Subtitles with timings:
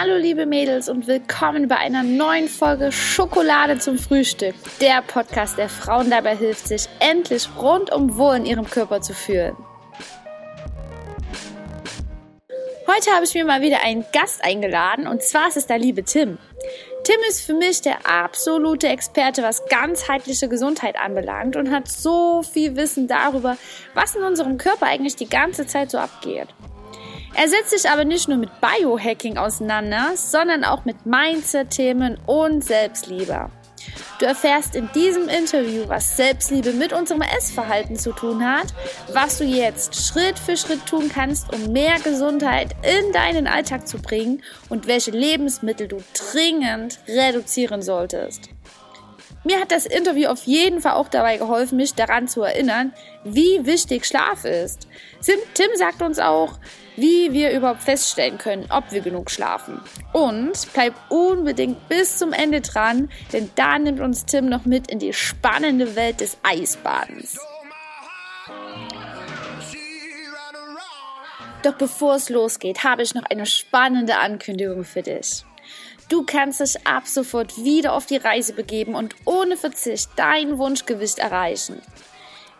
[0.00, 4.54] Hallo liebe Mädels und willkommen bei einer neuen Folge Schokolade zum Frühstück.
[4.80, 9.56] Der Podcast, der Frauen dabei hilft, sich endlich rundum wohl in ihrem Körper zu fühlen.
[12.86, 16.04] Heute habe ich mir mal wieder einen Gast eingeladen und zwar ist es der liebe
[16.04, 16.38] Tim.
[17.02, 22.76] Tim ist für mich der absolute Experte, was ganzheitliche Gesundheit anbelangt und hat so viel
[22.76, 23.56] Wissen darüber,
[23.94, 26.46] was in unserem Körper eigentlich die ganze Zeit so abgeht.
[27.34, 33.50] Er setzt sich aber nicht nur mit Biohacking auseinander, sondern auch mit Mindset-Themen und Selbstliebe.
[34.18, 38.66] Du erfährst in diesem Interview, was Selbstliebe mit unserem Essverhalten zu tun hat,
[39.12, 43.98] was du jetzt Schritt für Schritt tun kannst, um mehr Gesundheit in deinen Alltag zu
[43.98, 45.98] bringen und welche Lebensmittel du
[46.32, 48.50] dringend reduzieren solltest.
[49.44, 52.92] Mir hat das Interview auf jeden Fall auch dabei geholfen, mich daran zu erinnern,
[53.24, 54.88] wie wichtig Schlaf ist.
[55.54, 56.58] Tim sagt uns auch,
[56.98, 59.80] wie wir überhaupt feststellen können, ob wir genug schlafen.
[60.12, 64.98] Und bleib unbedingt bis zum Ende dran, denn da nimmt uns Tim noch mit in
[64.98, 67.38] die spannende Welt des Eisbadens.
[71.62, 75.44] Doch bevor es losgeht, habe ich noch eine spannende Ankündigung für dich.
[76.08, 81.18] Du kannst dich ab sofort wieder auf die Reise begeben und ohne Verzicht dein Wunschgewicht
[81.18, 81.82] erreichen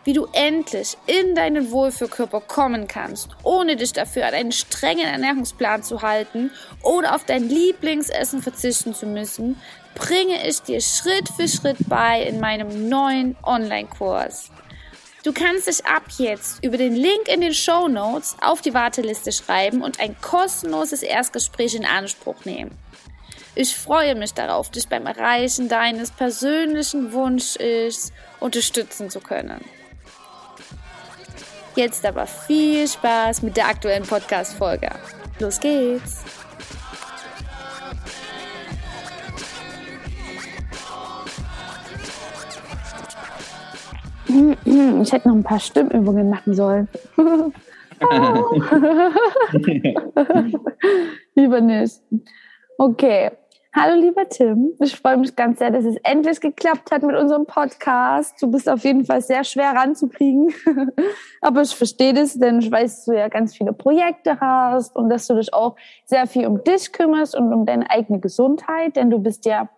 [0.09, 5.83] wie du endlich in deinen Wohlfühlkörper kommen kannst, ohne dich dafür an einen strengen Ernährungsplan
[5.83, 6.49] zu halten
[6.81, 9.61] oder auf dein Lieblingsessen verzichten zu müssen,
[9.93, 14.49] bringe ich dir Schritt für Schritt bei in meinem neuen Online-Kurs.
[15.23, 19.31] Du kannst dich ab jetzt über den Link in den Show Notes auf die Warteliste
[19.31, 22.71] schreiben und ein kostenloses Erstgespräch in Anspruch nehmen.
[23.53, 29.63] Ich freue mich darauf, dich beim Erreichen deines persönlichen Wunschichs unterstützen zu können.
[31.75, 34.89] Jetzt aber viel Spaß mit der aktuellen Podcast-Folge.
[35.39, 36.23] Los geht's!
[44.27, 46.87] Ich hätte noch ein paar Stimmübungen machen sollen.
[51.35, 52.01] Lieber nicht.
[52.77, 53.31] Okay.
[53.75, 57.45] Hallo lieber Tim, ich freue mich ganz sehr, dass es endlich geklappt hat mit unserem
[57.45, 58.41] Podcast.
[58.41, 60.51] Du bist auf jeden Fall sehr schwer ranzukriegen,
[61.41, 65.09] aber ich verstehe das, denn ich weiß, dass du ja ganz viele Projekte hast und
[65.09, 65.75] dass du dich auch
[66.05, 69.69] sehr viel um dich kümmerst und um deine eigene Gesundheit, denn du bist ja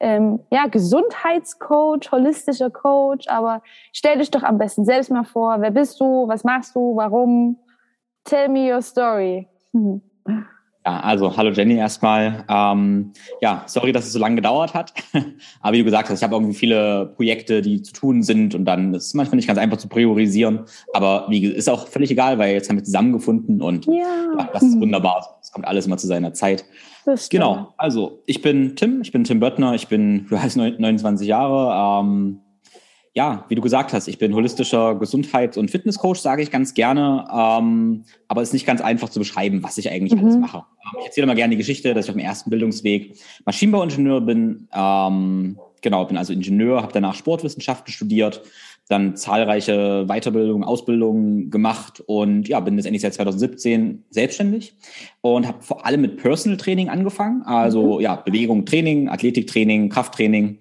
[0.00, 3.28] ähm, ja Gesundheitscoach, holistischer Coach.
[3.28, 3.62] Aber
[3.92, 7.58] stell dich doch am besten selbst mal vor, wer bist du, was machst du, warum?
[8.24, 9.48] Tell me your story.
[10.88, 12.46] Ja, also hallo Jenny erstmal.
[12.48, 13.12] Ähm,
[13.42, 14.94] ja, sorry, dass es so lange gedauert hat.
[15.60, 18.64] Aber wie du gesagt hast, ich habe irgendwie viele Projekte, die zu tun sind und
[18.64, 20.60] dann ist es manchmal nicht ganz einfach zu priorisieren.
[20.94, 23.92] Aber wie ist auch völlig egal, weil jetzt haben wir zusammengefunden und ja.
[24.38, 25.38] ja das ist wunderbar.
[25.42, 26.64] Es kommt alles immer zu seiner Zeit.
[27.28, 32.00] Genau, also ich bin Tim, ich bin Tim Böttner, ich bin, du heißt 29 Jahre.
[32.02, 32.40] Ähm,
[33.18, 37.26] ja, wie du gesagt hast, ich bin holistischer Gesundheits- und Fitnesscoach, sage ich ganz gerne.
[37.34, 40.24] Ähm, aber es ist nicht ganz einfach zu beschreiben, was ich eigentlich mhm.
[40.24, 40.58] alles mache.
[40.58, 44.68] Ähm, ich erzähle mal gerne die Geschichte, dass ich auf dem ersten Bildungsweg Maschinenbauingenieur bin.
[44.72, 48.40] Ähm, genau, bin also Ingenieur, habe danach Sportwissenschaften studiert,
[48.88, 54.74] dann zahlreiche Weiterbildungen, Ausbildungen gemacht und ja, bin letztendlich seit 2017 selbstständig
[55.22, 58.00] und habe vor allem mit Personal Training angefangen, also mhm.
[58.00, 60.58] ja, Bewegung, Training, Athletiktraining, Krafttraining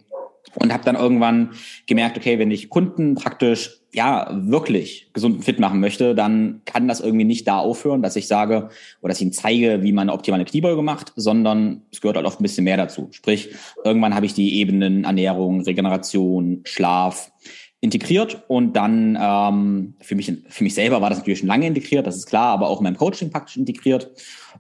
[0.60, 1.52] und habe dann irgendwann
[1.86, 6.88] gemerkt, okay, wenn ich Kunden praktisch ja wirklich gesund und fit machen möchte, dann kann
[6.88, 8.70] das irgendwie nicht da aufhören, dass ich sage
[9.02, 12.28] oder dass ich ihnen zeige, wie man eine optimale Kniebeuge macht, sondern es gehört halt
[12.28, 13.08] oft ein bisschen mehr dazu.
[13.12, 13.50] Sprich,
[13.84, 17.32] irgendwann habe ich die Ebenen Ernährung, Regeneration, Schlaf
[17.80, 22.08] integriert und dann ähm, für mich für mich selber war das natürlich schon lange integriert,
[22.08, 24.12] das ist klar, aber auch in meinem Coaching praktisch integriert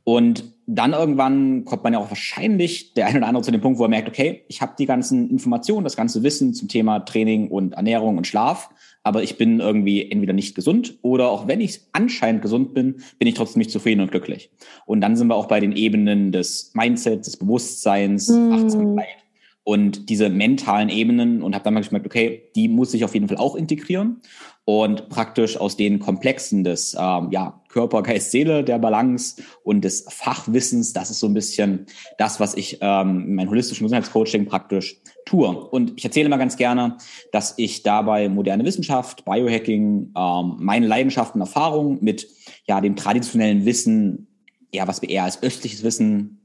[0.03, 3.79] und dann irgendwann kommt man ja auch wahrscheinlich der eine oder andere zu dem Punkt,
[3.79, 7.47] wo er merkt, okay, ich habe die ganzen Informationen, das ganze Wissen zum Thema Training
[7.47, 8.69] und Ernährung und Schlaf,
[9.01, 13.27] aber ich bin irgendwie entweder nicht gesund oder auch wenn ich anscheinend gesund bin, bin
[13.27, 14.51] ich trotzdem nicht zufrieden und glücklich.
[14.85, 18.51] Und dann sind wir auch bei den Ebenen des Mindsets, des Bewusstseins, mm.
[18.51, 19.26] Achtsamkeit
[19.67, 23.27] und diese mentalen Ebenen und habe dann mal gemerkt, okay, die muss ich auf jeden
[23.27, 24.21] Fall auch integrieren
[24.63, 30.05] und praktisch aus den Komplexen des ähm, ja, Körper, Geist, Seele, der Balance und des
[30.07, 31.85] Fachwissens, das ist so ein bisschen
[32.17, 35.49] das, was ich ähm, in meinem holistischen Gesundheitscoaching praktisch tue.
[35.49, 36.95] Und ich erzähle immer ganz gerne,
[37.33, 42.29] dass ich dabei moderne Wissenschaft, Biohacking, ähm, meine Leidenschaften, Erfahrungen mit
[42.69, 44.27] ja dem traditionellen Wissen,
[44.73, 46.36] ja, was wir eher als östliches Wissen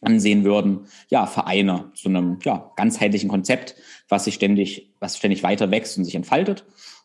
[0.00, 3.74] ansehen würden, ja, Vereine zu einem ja, ganzheitlichen Konzept,
[4.08, 6.64] was sich ständig, was ständig weiter wächst und sich entfaltet.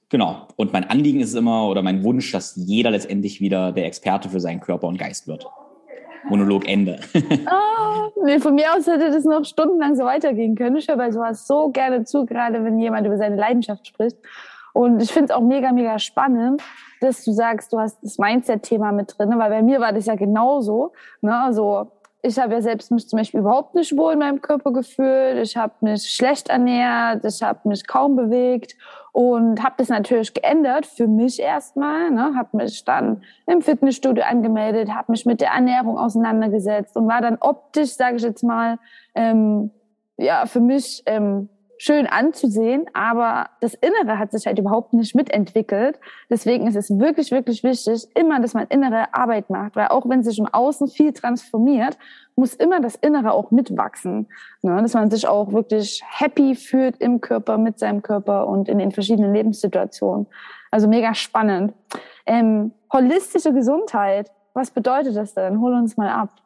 [0.09, 0.47] Genau.
[0.55, 4.39] Und mein Anliegen ist immer oder mein Wunsch, dass jeder letztendlich wieder der Experte für
[4.39, 5.47] seinen Körper und Geist wird.
[6.29, 6.99] Monolog Ende.
[7.13, 10.77] oh, nee, von mir aus hätte das noch stundenlang so weitergehen können.
[10.77, 14.17] Ich höre bei sowas so gerne zu, gerade wenn jemand über seine Leidenschaft spricht.
[14.73, 16.61] Und ich finde es auch mega, mega spannend,
[16.99, 20.15] dass du sagst, du hast das Mindset-Thema mit drin, weil bei mir war das ja
[20.15, 20.91] genauso.
[21.21, 21.33] Ne?
[21.33, 21.91] Also
[22.25, 25.37] ich habe ja selbst mich zum Beispiel überhaupt nicht wohl in meinem Körper gefühlt.
[25.37, 28.75] Ich habe mich schlecht ernährt, ich habe mich kaum bewegt
[29.11, 32.09] und habe das natürlich geändert für mich erstmal.
[32.11, 32.33] Ne?
[32.35, 37.37] Habe mich dann im Fitnessstudio angemeldet, habe mich mit der Ernährung auseinandergesetzt und war dann
[37.39, 38.79] optisch, sage ich jetzt mal,
[39.13, 39.71] ähm,
[40.17, 45.99] ja für mich ähm, schön anzusehen, aber das Innere hat sich halt überhaupt nicht mitentwickelt.
[46.29, 50.23] Deswegen ist es wirklich, wirklich wichtig, immer, dass man innere Arbeit macht, weil auch wenn
[50.23, 51.97] sich im Außen viel transformiert,
[52.35, 54.27] muss immer das Innere auch mitwachsen.
[54.61, 54.81] Ne?
[54.81, 58.91] Dass man sich auch wirklich happy fühlt im Körper, mit seinem Körper und in den
[58.91, 60.27] verschiedenen Lebenssituationen.
[60.71, 61.73] Also mega spannend.
[62.25, 65.59] Ähm, holistische Gesundheit, was bedeutet das denn?
[65.59, 66.41] Hol uns mal ab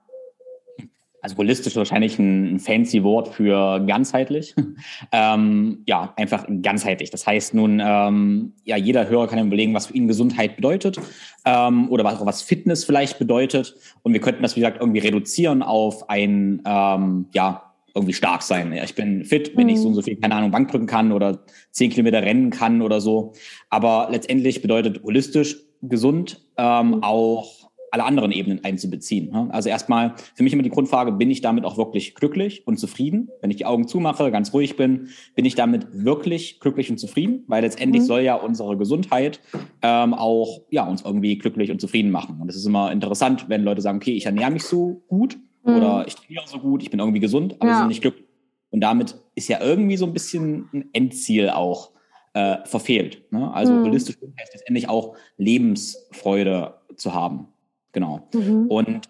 [1.22, 4.56] also holistisch wahrscheinlich ein, fancy Wort für ganzheitlich.
[5.12, 7.10] ähm, ja, einfach ganzheitlich.
[7.10, 11.00] Das heißt nun, ähm, ja, jeder Hörer kann überlegen, was für ihn Gesundheit bedeutet
[11.46, 13.76] ähm, oder was, was Fitness vielleicht bedeutet.
[14.04, 17.64] Und wir könnten das, wie gesagt, irgendwie reduzieren auf ein, ähm, ja,
[17.96, 18.72] irgendwie stark sein.
[18.72, 19.74] Ja, ich bin fit, wenn mhm.
[19.74, 21.40] ich so und so viel, keine Ahnung, Bank drücken kann oder
[21.72, 23.34] zehn Kilometer rennen kann oder so.
[23.70, 27.04] Aber letztendlich bedeutet holistisch gesund ähm, mhm.
[27.04, 27.59] auch
[27.92, 29.32] alle anderen Ebenen einzubeziehen.
[29.32, 29.48] Ne?
[29.52, 33.30] Also erstmal für mich immer die Grundfrage, bin ich damit auch wirklich glücklich und zufrieden?
[33.42, 37.44] Wenn ich die Augen zumache, ganz ruhig bin, bin ich damit wirklich glücklich und zufrieden?
[37.48, 38.08] Weil letztendlich mhm.
[38.08, 39.40] soll ja unsere Gesundheit
[39.82, 42.40] ähm, auch ja, uns irgendwie glücklich und zufrieden machen.
[42.42, 45.76] Und es ist immer interessant, wenn Leute sagen, okay, ich ernähre mich so gut mhm.
[45.76, 47.78] oder ich trainiere so gut, ich bin irgendwie gesund, aber ja.
[47.80, 48.26] sind nicht glücklich.
[48.72, 51.92] Und damit ist ja irgendwie so ein bisschen ein Endziel auch
[52.34, 53.24] äh, verfehlt.
[53.32, 53.52] Ne?
[53.52, 53.86] Also mhm.
[53.86, 57.48] holistisch heißt letztendlich auch Lebensfreude zu haben.
[57.92, 58.28] Genau.
[58.34, 58.68] Mhm.
[58.68, 59.10] Und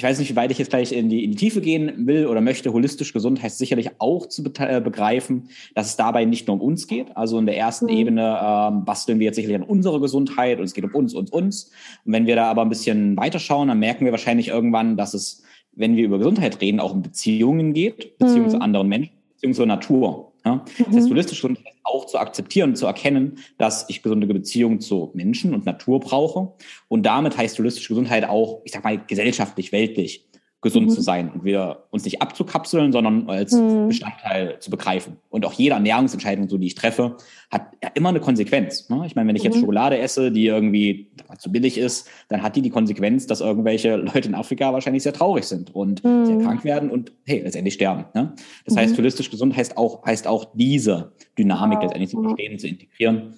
[0.00, 2.26] ich weiß nicht, wie weit ich jetzt gleich in die, in die Tiefe gehen will
[2.26, 2.72] oder möchte.
[2.72, 6.62] Holistisch gesund heißt sicherlich auch zu be äh, begreifen, dass es dabei nicht nur um
[6.62, 7.14] uns geht.
[7.16, 7.92] Also in der ersten mhm.
[7.92, 11.30] Ebene ähm, basteln wir jetzt sicherlich an unsere Gesundheit und es geht um uns, uns,
[11.30, 11.70] uns.
[12.06, 15.42] Und wenn wir da aber ein bisschen weiterschauen, dann merken wir wahrscheinlich irgendwann, dass es,
[15.72, 18.50] wenn wir über Gesundheit reden, auch um Beziehungen geht, Beziehungen mhm.
[18.50, 20.32] zu anderen Menschen, Beziehungen zur Natur.
[20.46, 20.54] Ja?
[20.54, 20.62] Mhm.
[20.86, 21.58] Das heißt, holistisch gesund
[21.90, 26.52] auch zu akzeptieren, zu erkennen, dass ich gesunde Beziehungen zu Menschen und Natur brauche.
[26.88, 30.29] Und damit heißt holistische Gesundheit auch, ich sag mal, gesellschaftlich, weltlich
[30.62, 30.90] gesund mhm.
[30.90, 33.88] zu sein und wir uns nicht abzukapseln, sondern als mhm.
[33.88, 35.16] Bestandteil zu begreifen.
[35.30, 37.16] Und auch jede Ernährungsentscheidung, so die ich treffe,
[37.50, 38.88] hat ja immer eine Konsequenz.
[38.90, 39.04] Ne?
[39.06, 39.60] Ich meine, wenn ich jetzt mhm.
[39.60, 44.28] Schokolade esse, die irgendwie zu billig ist, dann hat die die Konsequenz, dass irgendwelche Leute
[44.28, 46.42] in Afrika wahrscheinlich sehr traurig sind und sehr mhm.
[46.42, 48.04] krank werden und hey, letztendlich sterben.
[48.14, 48.34] Ne?
[48.66, 48.98] Das heißt, mhm.
[48.98, 53.34] holistisch gesund heißt auch, heißt auch diese Dynamik letztendlich zu verstehen, zu integrieren,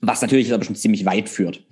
[0.00, 1.64] was natürlich aber schon ziemlich weit führt.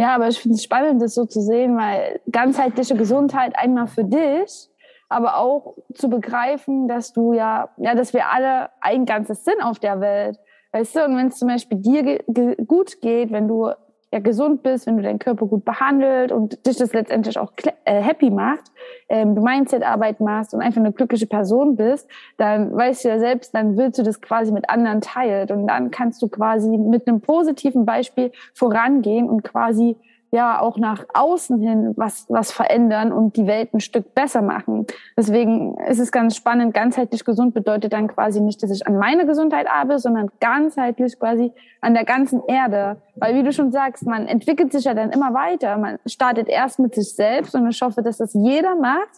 [0.00, 4.02] Ja, aber ich finde es spannend, das so zu sehen, weil ganzheitliche Gesundheit einmal für
[4.02, 4.70] dich,
[5.10, 9.78] aber auch zu begreifen, dass du ja, ja, dass wir alle ein ganzes sind auf
[9.78, 10.38] der Welt.
[10.72, 13.72] Weißt du, und wenn es zum Beispiel dir gut geht, wenn du
[14.12, 17.52] ja gesund bist, wenn du deinen Körper gut behandelt und dich das letztendlich auch
[17.84, 18.64] äh, happy macht,
[19.08, 23.54] ähm, du Mindset-Arbeit machst und einfach eine glückliche Person bist, dann weißt du ja selbst,
[23.54, 27.20] dann willst du das quasi mit anderen teilen und dann kannst du quasi mit einem
[27.20, 29.96] positiven Beispiel vorangehen und quasi
[30.30, 34.86] ja auch nach außen hin was, was verändern und die Welt ein Stück besser machen.
[35.16, 36.72] Deswegen ist es ganz spannend.
[36.72, 41.52] Ganzheitlich gesund bedeutet dann quasi nicht, dass ich an meine Gesundheit arbeite, sondern ganzheitlich quasi
[41.80, 42.98] an der ganzen Erde.
[43.16, 45.76] Weil wie du schon sagst, man entwickelt sich ja dann immer weiter.
[45.78, 49.10] Man startet erst mit sich selbst und ich hoffe, dass das jeder macht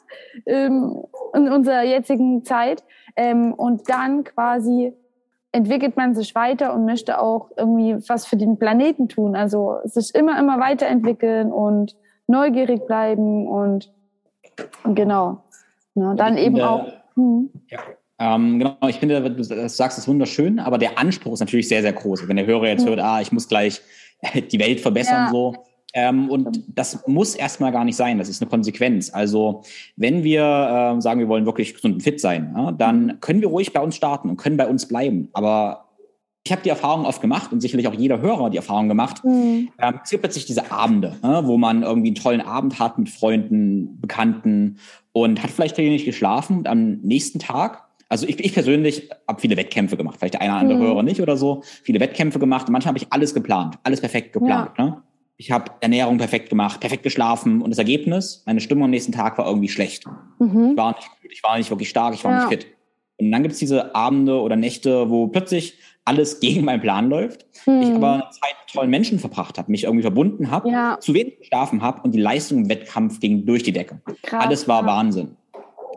[0.47, 1.05] ähm,
[1.35, 2.83] in unserer jetzigen Zeit
[3.17, 4.95] ähm, und dann quasi
[5.53, 9.37] entwickelt man sich weiter und möchte auch irgendwie was für den Planeten tun.
[9.37, 11.95] Also sich immer, immer weiterentwickeln und
[12.27, 13.93] neugierig bleiben und,
[14.85, 15.45] und genau.
[15.95, 16.93] Ja, dann eben finde, auch.
[17.15, 17.51] Hm.
[17.69, 17.81] Ja.
[18.19, 21.93] Ähm, genau, ich finde, du sagst es wunderschön, aber der Anspruch ist natürlich sehr, sehr
[21.93, 22.29] groß.
[22.29, 23.83] Wenn der Hörer jetzt hört, ah, ich muss gleich
[24.53, 25.31] die Welt verbessern, ja.
[25.31, 25.55] so,
[25.95, 28.19] ähm, und das muss erstmal gar nicht sein.
[28.19, 29.13] Das ist eine Konsequenz.
[29.13, 29.63] Also
[29.97, 33.21] wenn wir äh, sagen, wir wollen wirklich gesund und fit sein, ja, dann mhm.
[33.21, 35.29] können wir ruhig bei uns starten und können bei uns bleiben.
[35.33, 35.89] Aber
[36.45, 39.23] ich habe die Erfahrung oft gemacht und sicherlich auch jeder Hörer die Erfahrung gemacht.
[39.25, 39.69] Mhm.
[39.79, 43.11] Ähm, es gibt plötzlich diese Abende, ja, wo man irgendwie einen tollen Abend hat mit
[43.11, 44.79] Freunden, Bekannten
[45.13, 49.57] und hat vielleicht nicht geschlafen und am nächsten Tag also ich, ich persönlich habe viele
[49.57, 50.83] Wettkämpfe gemacht, vielleicht der eine oder andere mhm.
[50.83, 52.67] Hörer nicht oder so, viele Wettkämpfe gemacht.
[52.67, 54.73] Und manchmal habe ich alles geplant, alles perfekt geplant.
[54.77, 54.85] Ja.
[54.85, 55.03] Ne?
[55.43, 59.39] Ich habe Ernährung perfekt gemacht, perfekt geschlafen und das Ergebnis, meine Stimmung am nächsten Tag
[59.39, 60.05] war irgendwie schlecht.
[60.39, 60.71] Mhm.
[60.71, 62.39] Ich war nicht gut, ich war nicht wirklich stark, ich war ja.
[62.39, 62.67] nicht fit.
[63.19, 67.45] Und dann gibt es diese Abende oder Nächte, wo plötzlich alles gegen meinen Plan läuft.
[67.67, 67.83] Mhm.
[67.83, 70.97] Ich aber eine Zeit mit tollen Menschen verbracht habe, mich irgendwie verbunden habe, ja.
[71.01, 74.01] zu wenig geschlafen habe und die Leistung im Wettkampf ging durch die Decke.
[74.23, 74.87] Krass, alles war ja.
[74.87, 75.37] Wahnsinn.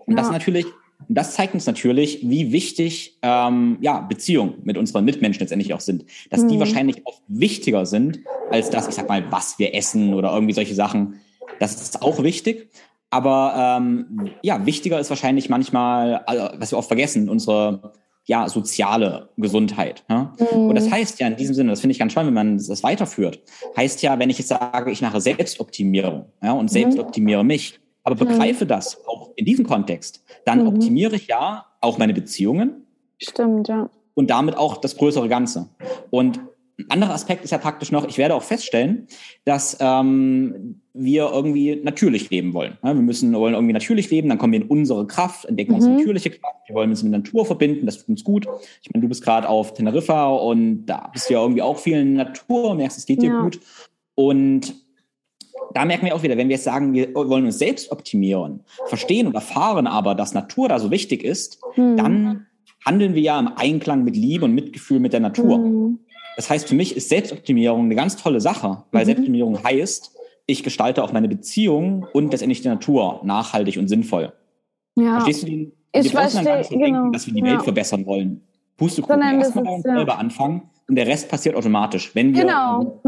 [0.07, 0.65] Und das natürlich,
[1.07, 6.05] das zeigt uns natürlich, wie wichtig ähm, ja, Beziehungen mit unseren Mitmenschen letztendlich auch sind.
[6.29, 6.49] Dass mhm.
[6.49, 10.53] die wahrscheinlich oft wichtiger sind, als das, ich sag mal, was wir essen oder irgendwie
[10.53, 11.19] solche Sachen.
[11.59, 12.69] Das ist auch wichtig.
[13.11, 17.93] Aber ähm, ja, wichtiger ist wahrscheinlich manchmal, also, was wir oft vergessen, unsere
[18.25, 20.03] ja, soziale Gesundheit.
[20.09, 20.33] Ja?
[20.39, 20.69] Mhm.
[20.69, 22.83] Und das heißt ja in diesem Sinne, das finde ich ganz spannend, wenn man das
[22.83, 23.39] weiterführt,
[23.77, 27.47] heißt ja, wenn ich jetzt sage, ich mache Selbstoptimierung ja, und mhm.
[27.47, 28.69] mich, aber begreife mhm.
[28.69, 30.67] das auch in diesem Kontext, dann mhm.
[30.67, 32.85] optimiere ich ja auch meine Beziehungen.
[33.17, 33.89] Stimmt, ja.
[34.13, 35.69] Und damit auch das größere Ganze.
[36.11, 36.39] Und
[36.77, 39.07] ein anderer Aspekt ist ja praktisch noch, ich werde auch feststellen,
[39.43, 42.77] dass ähm, wir irgendwie natürlich leben wollen.
[42.81, 45.77] Wir müssen wollen irgendwie natürlich leben, dann kommen wir in unsere Kraft, entdecken mhm.
[45.77, 48.47] unsere natürliche Kraft, wir wollen uns mit der Natur verbinden, das tut uns gut.
[48.81, 51.97] Ich meine, du bist gerade auf Teneriffa und da bist du ja irgendwie auch viel
[51.97, 53.41] in der Natur, merkst, es geht dir ja.
[53.41, 53.59] gut.
[54.15, 54.75] Und
[55.75, 59.27] da merken wir auch wieder, wenn wir jetzt sagen, wir wollen uns selbst optimieren, verstehen
[59.27, 61.97] und erfahren aber, dass Natur da so wichtig ist, mhm.
[61.97, 62.45] dann
[62.85, 65.57] handeln wir ja im Einklang mit Liebe und Mitgefühl mit der Natur.
[65.57, 65.99] Mhm.
[66.37, 69.05] Das heißt, für mich ist Selbstoptimierung eine ganz tolle Sache, weil mhm.
[69.05, 70.15] Selbstoptimierung heißt,
[70.45, 74.31] ich gestalte auch meine Beziehung und letztendlich die Natur nachhaltig und sinnvoll.
[74.95, 75.15] Ja.
[75.15, 75.73] Verstehst du den?
[75.91, 76.85] Ich wir verstehe, gar nicht so genau.
[76.85, 78.41] denken, dass wir die Welt verbessern wollen.
[78.77, 79.95] Pustekuchen, erstmal bei uns ja.
[79.95, 82.15] selber anfangen und der Rest passiert automatisch.
[82.15, 83.01] Wenn wir genau.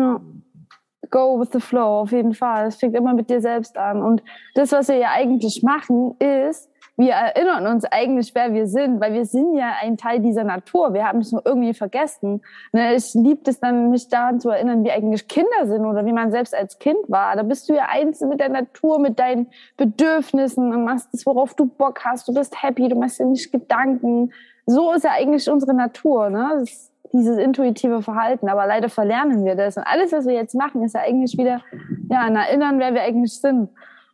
[1.10, 2.68] Go with the flow, auf jeden Fall.
[2.68, 4.02] Es fängt immer mit dir selbst an.
[4.02, 4.24] Und
[4.56, 9.14] das, was wir ja eigentlich machen, ist, wir erinnern uns eigentlich, wer wir sind, weil
[9.14, 10.96] wir sind ja ein Teil dieser Natur.
[10.96, 12.42] Wir haben es nur irgendwie vergessen.
[12.74, 16.12] Ne, ich liebe es dann, mich daran zu erinnern, wie eigentlich Kinder sind oder wie
[16.12, 17.36] man selbst als Kind war.
[17.36, 19.46] Da bist du ja eins mit der Natur, mit deinen
[19.78, 22.28] Bedürfnissen und machst das, worauf du Bock hast.
[22.28, 24.34] Du bist happy, du machst dir nicht Gedanken.
[24.66, 26.50] So ist ja eigentlich unsere Natur, ne?
[26.60, 28.50] Das, dieses intuitive Verhalten.
[28.50, 29.78] Aber leider verlernen wir das.
[29.78, 31.62] Und alles, was wir jetzt machen, ist ja eigentlich wieder,
[32.10, 33.70] ja, ein Erinnern, wer wir eigentlich sind.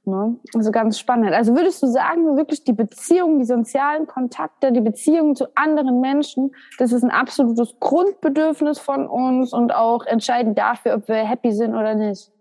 [0.06, 0.36] Ne?
[0.54, 1.32] Also ganz spannend.
[1.32, 6.52] Also würdest du sagen, wirklich die Beziehungen, die sozialen Kontakte, die Beziehungen zu anderen Menschen,
[6.78, 11.74] das ist ein absolutes Grundbedürfnis von uns und auch entscheidend dafür, ob wir happy sind
[11.74, 12.32] oder nicht.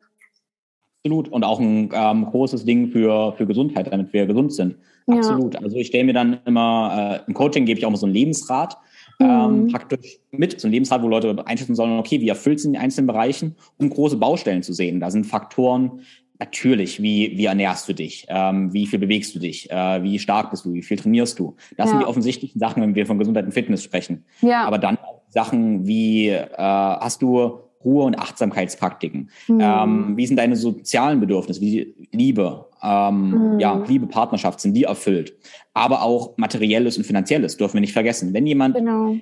[1.05, 1.29] Absolut.
[1.29, 4.77] Und auch ein ähm, großes Ding für, für Gesundheit, damit wir gesund sind.
[5.07, 5.55] Absolut.
[5.55, 5.61] Ja.
[5.61, 8.15] Also ich stelle mir dann immer, äh, im Coaching gebe ich auch mal so einen
[8.15, 8.77] Lebensrat
[9.23, 9.69] ähm, mhm.
[9.69, 13.07] praktisch mit, so ein Lebensrat, wo Leute einschätzen sollen, okay, wie erfüllt sind die einzelnen
[13.07, 15.01] Bereichen, um große Baustellen zu sehen.
[15.01, 16.03] Da sind Faktoren
[16.43, 18.27] Natürlich, wie, wie ernährst du dich?
[18.29, 19.71] Ähm, wie viel bewegst du dich?
[19.71, 20.75] Äh, wie stark bist du?
[20.75, 21.55] Wie viel trainierst du?
[21.77, 21.91] Das ja.
[21.91, 24.25] sind die offensichtlichen Sachen, wenn wir von Gesundheit und Fitness sprechen.
[24.41, 24.65] Ja.
[24.65, 29.31] Aber dann auch Sachen wie, äh, hast du Ruhe- und Achtsamkeitspraktiken?
[29.49, 29.61] Mhm.
[29.61, 31.61] Ähm, wie sind deine sozialen Bedürfnisse?
[31.61, 32.67] Wie Liebe?
[32.83, 33.61] Ähm, mhm.
[33.61, 35.35] Ja, Liebe, Partnerschaft, sind die erfüllt?
[35.75, 38.35] Aber auch materielles und finanzielles dürfen wir nicht vergessen.
[38.35, 39.17] Wenn jemand genau.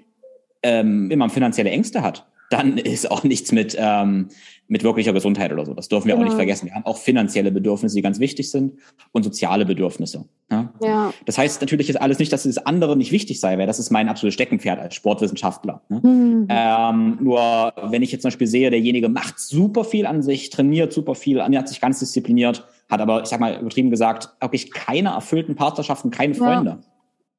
[0.62, 4.28] ähm, immer finanzielle Ängste hat, dann ist auch nichts mit, ähm,
[4.66, 5.72] mit wirklicher Gesundheit oder so.
[5.72, 6.24] Das dürfen wir genau.
[6.24, 6.66] auch nicht vergessen.
[6.66, 8.74] Wir haben auch finanzielle Bedürfnisse, die ganz wichtig sind
[9.12, 10.24] und soziale Bedürfnisse.
[10.50, 10.72] Ja?
[10.82, 11.14] ja.
[11.26, 13.90] Das heißt natürlich ist alles nicht, dass das andere nicht wichtig sei, weil das ist
[13.90, 15.80] mein absolutes Steckenpferd als Sportwissenschaftler.
[15.88, 16.00] Ne?
[16.02, 16.46] Mhm.
[16.48, 20.92] Ähm, nur wenn ich jetzt zum Beispiel sehe, derjenige macht super viel an sich, trainiert
[20.92, 25.10] super viel, hat sich ganz diszipliniert, hat aber, ich sag mal übertrieben gesagt, wirklich keine
[25.10, 26.78] erfüllten Partnerschaften, keine Freunde, ja.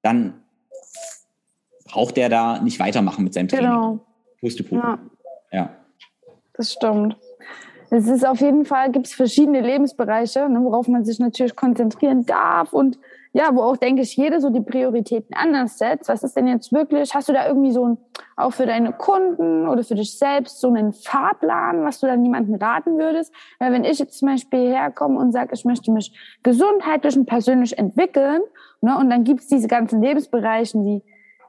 [0.03, 0.33] dann
[1.83, 3.69] braucht der da nicht weitermachen mit seinem Training.
[3.69, 4.05] Genau.
[4.41, 4.79] Pustekuchen.
[4.79, 4.99] Ja.
[5.51, 5.69] ja.
[6.53, 7.15] Das stimmt.
[7.93, 12.25] Es ist auf jeden Fall, gibt es verschiedene Lebensbereiche, ne, worauf man sich natürlich konzentrieren
[12.25, 12.97] darf und
[13.33, 16.09] ja, wo auch, denke ich, jeder so die Prioritäten anders setzt.
[16.09, 17.97] Was ist denn jetzt wirklich, hast du da irgendwie so ein,
[18.35, 22.55] auch für deine Kunden oder für dich selbst so einen Fahrplan, was du dann niemandem
[22.55, 23.33] raten würdest?
[23.59, 27.77] Weil wenn ich jetzt zum Beispiel herkomme und sage, ich möchte mich gesundheitlich und persönlich
[27.77, 28.41] entwickeln,
[28.81, 31.01] ne, und dann gibt es diese ganzen Lebensbereichen wie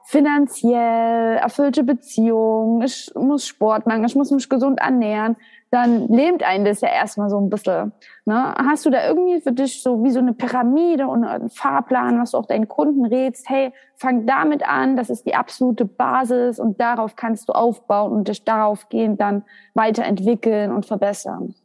[0.05, 5.37] finanziell, erfüllte Beziehung, ich muss Sport machen, ich muss mich gesund ernähren,
[5.71, 7.93] dann lähmt einen das ja erstmal so ein bisschen.
[8.25, 8.53] Ne?
[8.55, 12.31] Hast du da irgendwie für dich so wie so eine Pyramide und einen Fahrplan, was
[12.31, 16.79] du auch deinen Kunden rätst, hey, fang damit an, das ist die absolute Basis und
[16.79, 19.43] darauf kannst du aufbauen und dich darauf gehen dann
[19.73, 21.55] weiterentwickeln und verbessern?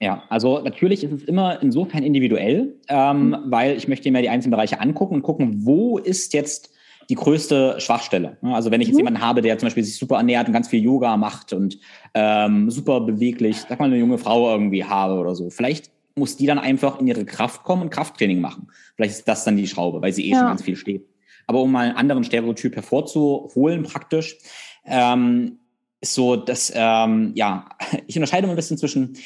[0.00, 3.36] Ja, also natürlich ist es immer insofern individuell, ähm, mhm.
[3.46, 6.70] weil ich möchte mir die einzelnen Bereiche angucken und gucken, wo ist jetzt
[7.08, 8.36] die größte Schwachstelle.
[8.42, 9.00] Also wenn ich jetzt mhm.
[9.00, 11.78] jemanden habe, der zum Beispiel sich super ernährt und ganz viel Yoga macht und
[12.14, 16.46] ähm, super beweglich, sag mal eine junge Frau irgendwie habe oder so, vielleicht muss die
[16.46, 18.68] dann einfach in ihre Kraft kommen und Krafttraining machen.
[18.96, 20.38] Vielleicht ist das dann die Schraube, weil sie eh ja.
[20.38, 21.06] schon ganz viel steht.
[21.46, 24.36] Aber um mal einen anderen Stereotyp hervorzuholen praktisch,
[24.84, 25.60] ähm,
[26.00, 27.70] ist so, dass, ähm, ja,
[28.06, 29.16] ich unterscheide mal ein bisschen zwischen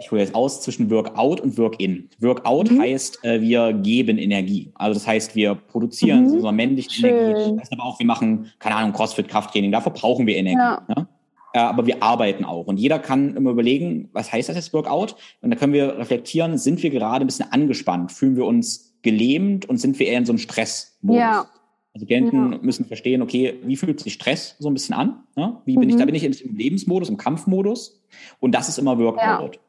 [0.00, 2.08] ich hole jetzt aus zwischen Workout und Work-in.
[2.20, 2.80] Workout mhm.
[2.80, 4.70] heißt, äh, wir geben Energie.
[4.74, 6.32] Also das heißt, wir produzieren mhm.
[6.34, 7.10] unsere männliche Schön.
[7.10, 7.50] Energie.
[7.50, 10.58] Das heißt aber auch, wir machen, keine Ahnung, CrossFit, Krafttraining, dafür brauchen wir Energie.
[10.58, 10.82] Ja.
[10.88, 11.08] Ne?
[11.52, 12.66] Äh, aber wir arbeiten auch.
[12.66, 15.16] Und jeder kann immer überlegen, was heißt das jetzt Workout?
[15.40, 18.12] Und da können wir reflektieren, sind wir gerade ein bisschen angespannt?
[18.12, 21.20] Fühlen wir uns gelähmt und sind wir eher in so einem Stressmodus?
[21.20, 21.46] Ja.
[21.94, 22.58] Also Klienten ja.
[22.62, 25.24] müssen verstehen, okay, wie fühlt sich Stress so ein bisschen an?
[25.34, 25.56] Ne?
[25.64, 25.90] Wie bin mhm.
[25.90, 28.00] ich, da bin ich im Lebensmodus, im Kampfmodus.
[28.38, 29.56] Und das ist immer Workout.
[29.56, 29.60] Ja.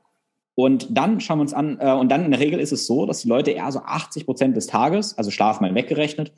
[0.60, 3.06] Und dann schauen wir uns an, äh, und dann in der Regel ist es so,
[3.06, 6.34] dass die Leute eher so 80 Prozent des Tages, also Schlaf mal weggerechnet,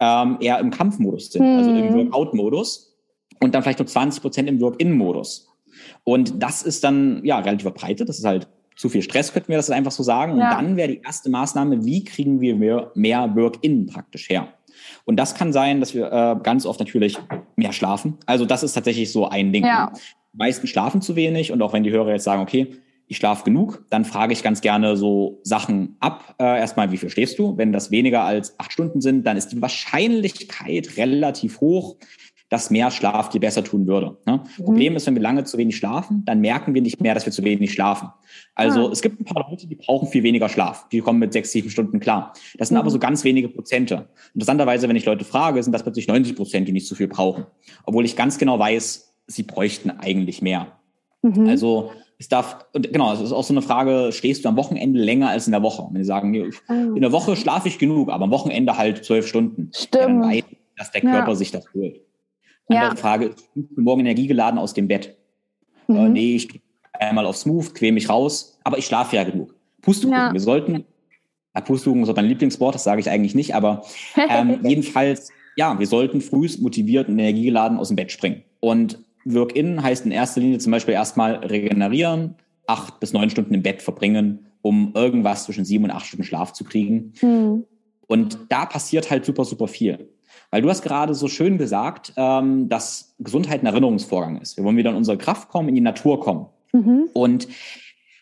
[0.00, 1.58] ähm, eher im Kampfmodus sind, mhm.
[1.58, 1.94] also im mhm.
[1.94, 2.96] Workout-Modus
[3.38, 5.54] und dann vielleicht nur 20 Prozent im Work-in-Modus.
[6.04, 8.08] Und das ist dann ja relativ verbreitet.
[8.08, 10.38] Das ist halt zu viel Stress, könnten wir das einfach so sagen.
[10.38, 10.52] Ja.
[10.52, 14.48] Und dann wäre die erste Maßnahme, wie kriegen wir mehr, mehr Work-in praktisch her?
[15.04, 17.18] Und das kann sein, dass wir äh, ganz oft natürlich
[17.56, 18.16] mehr schlafen.
[18.24, 19.66] Also das ist tatsächlich so ein Ding.
[19.66, 19.92] Ja.
[20.32, 22.74] Die meisten schlafen zu wenig und auch wenn die Hörer jetzt sagen, okay,
[23.08, 26.34] ich schlafe genug, dann frage ich ganz gerne so Sachen ab.
[26.38, 27.56] Äh, erstmal, wie viel schläfst du?
[27.56, 31.96] Wenn das weniger als acht Stunden sind, dann ist die Wahrscheinlichkeit relativ hoch,
[32.48, 34.18] dass mehr Schlaf dir besser tun würde.
[34.24, 34.42] Ne?
[34.58, 34.64] Mhm.
[34.64, 37.32] Problem ist, wenn wir lange zu wenig schlafen, dann merken wir nicht mehr, dass wir
[37.32, 38.08] zu wenig schlafen.
[38.54, 38.92] Also ah.
[38.92, 40.88] es gibt ein paar Leute, die brauchen viel weniger Schlaf.
[40.90, 42.34] Die kommen mit sechs, sieben Stunden klar.
[42.56, 42.82] Das sind mhm.
[42.82, 44.08] aber so ganz wenige Prozente.
[44.34, 47.46] Interessanterweise, wenn ich Leute frage, sind das plötzlich 90 Prozent, die nicht so viel brauchen.
[47.84, 50.78] Obwohl ich ganz genau weiß, sie bräuchten eigentlich mehr.
[51.22, 51.48] Mhm.
[51.48, 55.28] Also es darf, genau, es ist auch so eine Frage, stehst du am Wochenende länger
[55.28, 55.86] als in der Woche?
[55.90, 56.72] wenn die sagen, ah.
[56.72, 59.70] in der Woche schlafe ich genug, aber am Wochenende halt zwölf Stunden.
[59.74, 59.94] Stimmt.
[59.94, 61.34] Ja, dann weiß ich, dass der Körper ja.
[61.34, 62.00] sich das holt.
[62.68, 62.96] Andere ja.
[62.96, 65.16] Frage, ist morgen energiegeladen aus dem Bett?
[65.88, 65.96] Mhm.
[65.96, 66.60] Äh, nee, ich
[66.98, 69.54] einmal auf Smooth, quäl mich raus, aber ich schlafe ja genug.
[69.82, 70.32] Pustekuchen, ja.
[70.32, 70.84] wir sollten,
[71.54, 73.82] ja, Pustekuchen ist auch mein Lieblingswort, das sage ich eigentlich nicht, aber
[74.30, 78.42] ähm, jedenfalls, ja, wir sollten früh motiviert und energiegeladen aus dem Bett springen.
[78.60, 83.62] Und Work-in heißt in erster Linie zum Beispiel erstmal regenerieren, acht bis neun Stunden im
[83.62, 87.12] Bett verbringen, um irgendwas zwischen sieben und acht Stunden Schlaf zu kriegen.
[87.20, 87.64] Mhm.
[88.06, 90.08] Und da passiert halt super, super viel.
[90.50, 94.56] Weil du hast gerade so schön gesagt, ähm, dass Gesundheit ein Erinnerungsvorgang ist.
[94.56, 96.46] Wir wollen wieder in unsere Kraft kommen, in die Natur kommen.
[96.72, 97.08] Mhm.
[97.12, 97.48] Und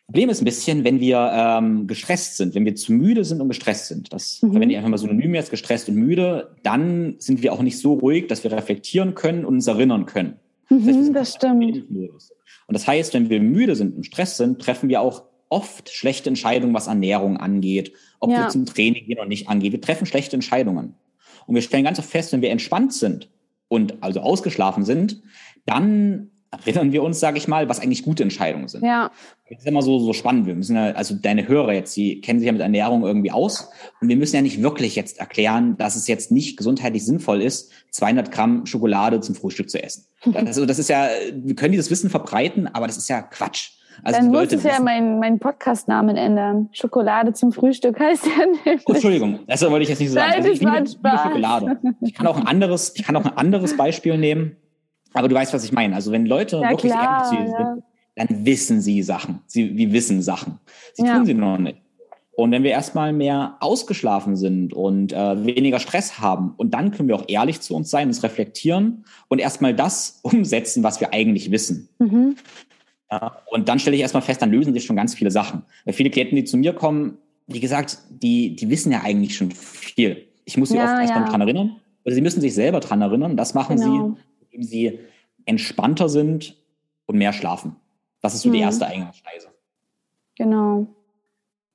[0.07, 3.49] Problem ist ein bisschen, wenn wir ähm, gestresst sind, wenn wir zu müde sind und
[3.49, 4.13] gestresst sind.
[4.13, 4.53] Das mhm.
[4.53, 7.95] verwende ich einfach mal synonym jetzt, gestresst und müde, dann sind wir auch nicht so
[7.95, 10.37] ruhig, dass wir reflektieren können und uns erinnern können.
[10.69, 11.89] Mhm, das, stimmt.
[11.91, 12.31] Und
[12.69, 16.75] das heißt, wenn wir müde sind und Stress sind, treffen wir auch oft schlechte Entscheidungen,
[16.75, 18.45] was Ernährung angeht, ob ja.
[18.45, 19.73] wir zum Training gehen oder nicht angeht.
[19.73, 20.95] Wir treffen schlechte Entscheidungen.
[21.47, 23.31] Und wir stellen ganz oft fest, wenn wir entspannt sind
[23.69, 25.23] und also ausgeschlafen sind,
[25.67, 26.31] dann
[26.65, 28.85] erinnern wir uns, sage ich mal, was eigentlich gute Entscheidungen sind.
[28.85, 29.11] Ja.
[29.49, 30.47] Das ist immer so, so spannend.
[30.47, 33.71] Wir müssen ja, also deine Hörer jetzt, die kennen sich ja mit Ernährung irgendwie aus.
[34.01, 37.71] Und wir müssen ja nicht wirklich jetzt erklären, dass es jetzt nicht gesundheitlich sinnvoll ist,
[37.91, 40.07] 200 Gramm Schokolade zum Frühstück zu essen.
[40.35, 43.73] Also das ist ja, wir können dieses Wissen verbreiten, aber das ist ja Quatsch.
[44.03, 46.69] Also Dann muss es ja meinen mein Podcast-Namen ändern.
[46.73, 48.85] Schokolade zum Frühstück heißt ja nicht.
[48.87, 50.33] Oh, Entschuldigung, das wollte ich jetzt nicht so sagen.
[50.35, 51.79] Also ich liebe, liebe Schokolade.
[52.01, 54.57] Ich kann auch ein anderes, ich kann auch ein anderes Beispiel nehmen.
[55.15, 55.95] Aber du weißt, was ich meine.
[55.95, 57.47] Also wenn Leute ja, wirklich klar, ja.
[57.47, 57.85] sind,
[58.17, 59.41] dann wissen sie Sachen.
[59.47, 60.59] Sie, sie wissen Sachen.
[60.93, 61.17] Sie ja.
[61.17, 61.79] tun sie noch nicht.
[62.37, 67.09] Und wenn wir erstmal mehr ausgeschlafen sind und äh, weniger Stress haben, und dann können
[67.09, 71.51] wir auch ehrlich zu uns sein, uns reflektieren und erstmal das umsetzen, was wir eigentlich
[71.51, 71.89] wissen.
[71.99, 72.37] Mhm.
[73.11, 75.63] Ja, und dann stelle ich erstmal fest, dann lösen sich schon ganz viele Sachen.
[75.85, 79.53] Weil viele Klienten, die zu mir kommen, wie gesagt, die, die wissen ja eigentlich schon
[79.53, 80.27] viel.
[80.45, 81.29] Ich muss sie ja, oft erstmal ja.
[81.29, 81.77] dran erinnern.
[82.05, 83.37] Oder sie müssen sich selber dran erinnern.
[83.37, 84.17] Das machen genau.
[84.17, 84.21] sie,
[84.55, 85.01] indem sie
[85.45, 86.57] entspannter sind
[87.07, 87.77] und mehr schlafen.
[88.23, 88.55] Das ist so mhm.
[88.55, 89.49] die erste Eingangsschneise.
[90.37, 90.87] Genau.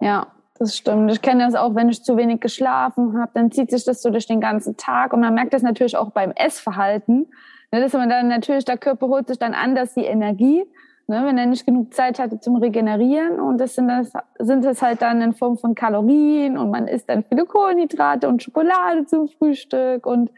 [0.02, 1.12] Ja, das stimmt.
[1.12, 4.10] Ich kenne das auch, wenn ich zu wenig geschlafen habe, dann zieht sich das so
[4.10, 7.28] durch den ganzen Tag und man merkt das natürlich auch beim Essverhalten.
[7.72, 10.66] Ne, dass man dann natürlich, der Körper holt sich dann anders die Energie
[11.10, 13.40] ne, wenn er nicht genug Zeit hatte zum Regenerieren.
[13.40, 17.10] Und das sind, das sind das halt dann in Form von Kalorien und man isst
[17.10, 20.30] dann viele Kohlenhydrate und Schokolade zum Frühstück und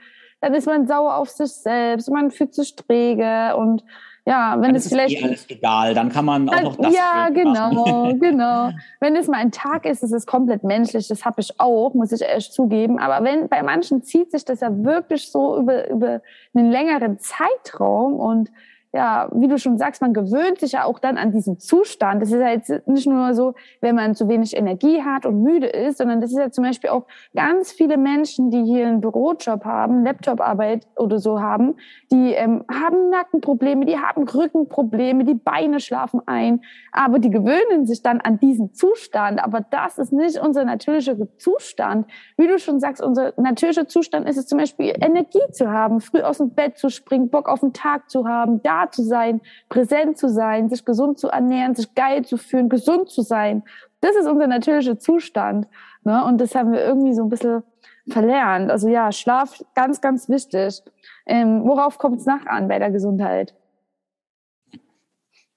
[0.42, 3.84] dann ist man sauer auf sich selbst und man fühlt sich träge und
[4.24, 8.14] ja, wenn es vielleicht eh alles egal, dann kann man auch noch das Ja, genau,
[8.20, 8.70] genau.
[9.00, 11.08] Wenn es mal ein Tag ist, ist es komplett menschlich.
[11.08, 13.00] Das habe ich auch, muss ich echt zugeben.
[13.00, 16.22] Aber wenn bei manchen zieht sich das ja wirklich so über über
[16.54, 18.52] einen längeren Zeitraum und
[18.94, 22.22] ja, wie du schon sagst, man gewöhnt sich ja auch dann an diesen Zustand.
[22.22, 25.68] Das ist ja jetzt nicht nur so, wenn man zu wenig Energie hat und müde
[25.68, 29.64] ist, sondern das ist ja zum Beispiel auch ganz viele Menschen, die hier einen Bürojob
[29.64, 31.76] haben, Laptoparbeit oder so haben,
[32.12, 38.02] die ähm, haben Nackenprobleme, die haben Rückenprobleme, die Beine schlafen ein, aber die gewöhnen sich
[38.02, 39.42] dann an diesen Zustand.
[39.42, 42.08] Aber das ist nicht unser natürlicher Zustand.
[42.36, 46.22] Wie du schon sagst, unser natürlicher Zustand ist es zum Beispiel, Energie zu haben, früh
[46.22, 49.42] aus dem Bett zu springen, Bock auf den Tag zu haben, da da zu sein,
[49.70, 53.64] präsent zu sein, sich gesund zu ernähren, sich geil zu fühlen, gesund zu sein.
[54.02, 55.68] Das ist unser natürlicher Zustand.
[56.04, 56.24] Ne?
[56.26, 57.64] Und das haben wir irgendwie so ein bisschen
[58.10, 58.72] verlernt.
[58.72, 60.82] Also ja, Schlaf ganz, ganz wichtig.
[61.26, 63.56] Ähm, worauf kommt es nach an bei der Gesundheit?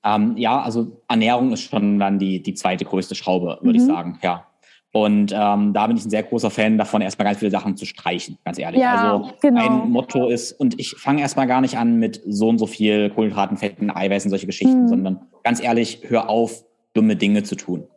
[0.04, 3.84] Ähm, ja, also Ernährung ist schon dann die, die zweite größte Schraube, würde mhm.
[3.84, 4.46] ich sagen, ja.
[4.96, 7.84] Und ähm, da bin ich ein sehr großer Fan davon, erstmal ganz viele Sachen zu
[7.84, 8.80] streichen, ganz ehrlich.
[8.80, 9.82] Ja, also genau.
[9.82, 13.10] ein Motto ist, und ich fange erstmal gar nicht an mit so und so viel
[13.10, 14.88] Kohlenhydraten, Fetten, Eiweißen, solche Geschichten, mhm.
[14.88, 17.88] sondern ganz ehrlich, hör auf, dumme Dinge zu tun.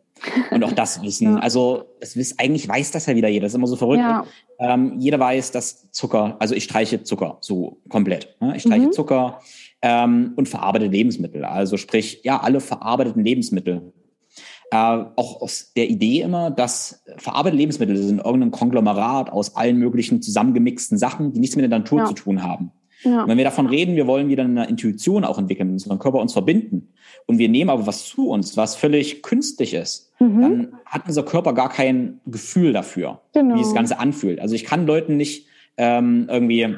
[0.50, 1.34] Und auch das Wissen.
[1.34, 1.38] Ja.
[1.38, 3.44] Also das wiss, eigentlich weiß das ja wieder jeder.
[3.44, 4.00] Das ist immer so verrückt.
[4.00, 4.24] Ja.
[4.58, 8.34] Ähm, jeder weiß, dass Zucker, also ich streiche Zucker so komplett.
[8.40, 8.56] Ne?
[8.56, 8.92] Ich streiche mhm.
[8.92, 9.38] Zucker
[9.82, 11.44] ähm, und verarbeitete Lebensmittel.
[11.44, 13.92] Also sprich, ja, alle verarbeiteten Lebensmittel.
[14.70, 14.76] Äh,
[15.16, 20.98] auch aus der Idee immer, dass verarbeitete Lebensmittel sind irgendein Konglomerat aus allen möglichen zusammengemixten
[20.98, 22.04] Sachen, die nichts mit der Natur ja.
[22.04, 22.72] zu tun haben.
[23.02, 23.22] Ja.
[23.22, 26.18] Und wenn wir davon reden, wir wollen wieder eine Intuition auch entwickeln, mit unserem Körper
[26.18, 26.88] uns verbinden
[27.26, 30.40] und wir nehmen aber was zu uns, was völlig künstlich ist, mhm.
[30.40, 33.54] dann hat unser Körper gar kein Gefühl dafür, genau.
[33.54, 34.40] wie das Ganze anfühlt.
[34.40, 36.76] Also ich kann Leuten nicht ähm, irgendwie,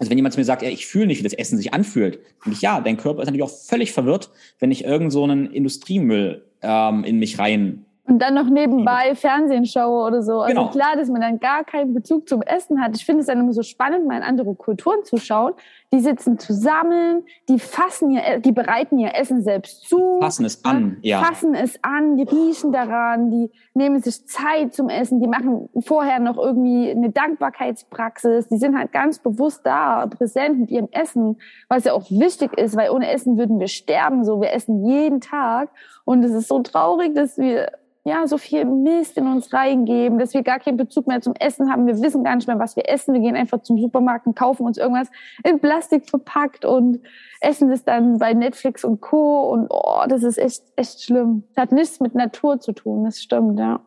[0.00, 2.52] also wenn jemand zu mir sagt, ich fühle nicht, wie das Essen sich anfühlt, denke
[2.52, 6.44] ich, ja, dein Körper ist natürlich auch völlig verwirrt, wenn ich irgend so einen Industriemüll
[6.62, 10.40] ähm, in mich rein und dann noch nebenbei Fernsehen schaue oder so.
[10.40, 10.70] Also genau.
[10.70, 12.96] klar, dass man dann gar keinen Bezug zum Essen hat.
[12.96, 15.52] Ich finde es dann immer so spannend, mal in andere Kulturen zu schauen.
[15.92, 20.18] Die sitzen zusammen, die fassen ihr, die bereiten ihr Essen selbst zu.
[20.20, 21.20] Fassen es an, ja.
[21.22, 26.20] Fassen es an, die riechen daran, die nehmen sich Zeit zum Essen, die machen vorher
[26.20, 28.46] noch irgendwie eine Dankbarkeitspraxis.
[28.46, 32.76] Die sind halt ganz bewusst da, präsent mit ihrem Essen, was ja auch wichtig ist,
[32.76, 34.24] weil ohne Essen würden wir sterben.
[34.24, 35.70] So, wir essen jeden Tag.
[36.04, 37.72] Und es ist so traurig, dass wir
[38.04, 41.70] ja, so viel Mist in uns reingeben, dass wir gar keinen Bezug mehr zum Essen
[41.70, 41.86] haben.
[41.86, 43.12] Wir wissen gar nicht mehr, was wir essen.
[43.12, 45.08] Wir gehen einfach zum Supermarkt und kaufen uns irgendwas
[45.44, 47.00] in Plastik verpackt und
[47.40, 49.50] essen es dann bei Netflix und Co.
[49.50, 51.44] Und oh, das ist echt, echt schlimm.
[51.54, 53.80] Das hat nichts mit Natur zu tun, das stimmt, ja.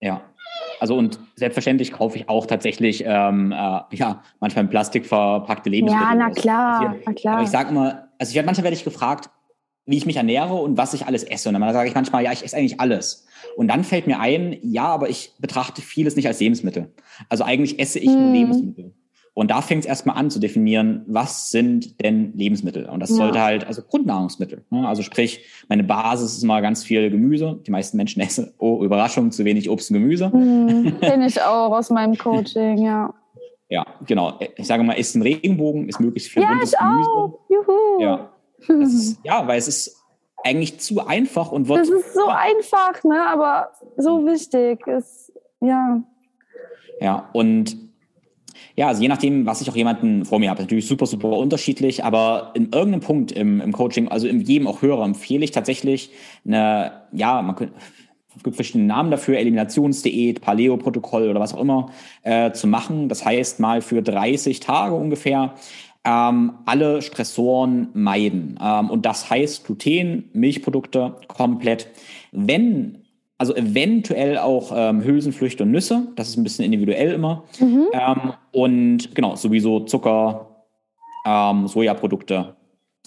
[0.00, 0.20] Ja,
[0.78, 6.08] also und selbstverständlich kaufe ich auch tatsächlich ähm, äh, ja manchmal in Plastik verpackte Lebensmittel.
[6.08, 7.34] Ja, na klar, na klar.
[7.34, 9.30] Aber ich sage immer, also ich werde manchmal werde ich gefragt,
[9.86, 11.48] wie ich mich ernähre und was ich alles esse.
[11.48, 13.26] Und dann sage ich manchmal, ja, ich esse eigentlich alles.
[13.56, 16.92] Und dann fällt mir ein, ja, aber ich betrachte vieles nicht als Lebensmittel.
[17.28, 18.20] Also eigentlich esse ich mhm.
[18.20, 18.92] nur Lebensmittel.
[19.32, 22.86] Und da fängt es erstmal an zu definieren, was sind denn Lebensmittel?
[22.86, 23.16] Und das ja.
[23.16, 24.64] sollte halt, also Grundnahrungsmittel.
[24.70, 24.88] Ne?
[24.88, 27.60] Also sprich, meine Basis ist mal ganz viel Gemüse.
[27.66, 30.30] Die meisten Menschen essen, oh, Überraschung, zu wenig Obst und Gemüse.
[30.30, 33.12] Mhm, Kenne ich auch aus meinem Coaching, ja.
[33.68, 34.38] Ja, genau.
[34.56, 37.10] Ich sage mal, isst ein Regenbogen, ist möglichst viel ja, buntes ich Gemüse.
[37.10, 37.40] Auch.
[37.50, 38.00] Juhu.
[38.00, 38.30] Ja,
[38.68, 40.04] ist, ja, weil es ist
[40.44, 41.80] eigentlich zu einfach und wird.
[41.80, 43.26] Das ist so einfach, ne?
[43.28, 46.02] Aber so wichtig ist, ja.
[47.00, 47.76] Ja, und
[48.74, 52.04] ja, also je nachdem, was ich auch jemanden vor mir habe, natürlich super, super unterschiedlich,
[52.04, 56.10] aber in irgendeinem Punkt im, im Coaching, also in jedem auch Hörer, empfehle ich tatsächlich
[56.46, 57.74] eine, ja, man könnte,
[58.36, 61.90] es gibt verschiedene Namen dafür, Eliminationsdiät, Paleo-Protokoll oder was auch immer,
[62.22, 63.08] äh, zu machen.
[63.08, 65.54] Das heißt, mal für 30 Tage ungefähr
[66.06, 68.58] ähm, alle Stressoren meiden.
[68.62, 71.88] Ähm, und das heißt Gluten, Milchprodukte komplett.
[72.32, 73.02] Wenn
[73.38, 77.44] also eventuell auch ähm, Hülsenfrüchte und Nüsse, das ist ein bisschen individuell immer.
[77.60, 77.86] Mhm.
[77.92, 80.64] Ähm, und genau, sowieso Zucker,
[81.26, 82.55] ähm, Sojaprodukte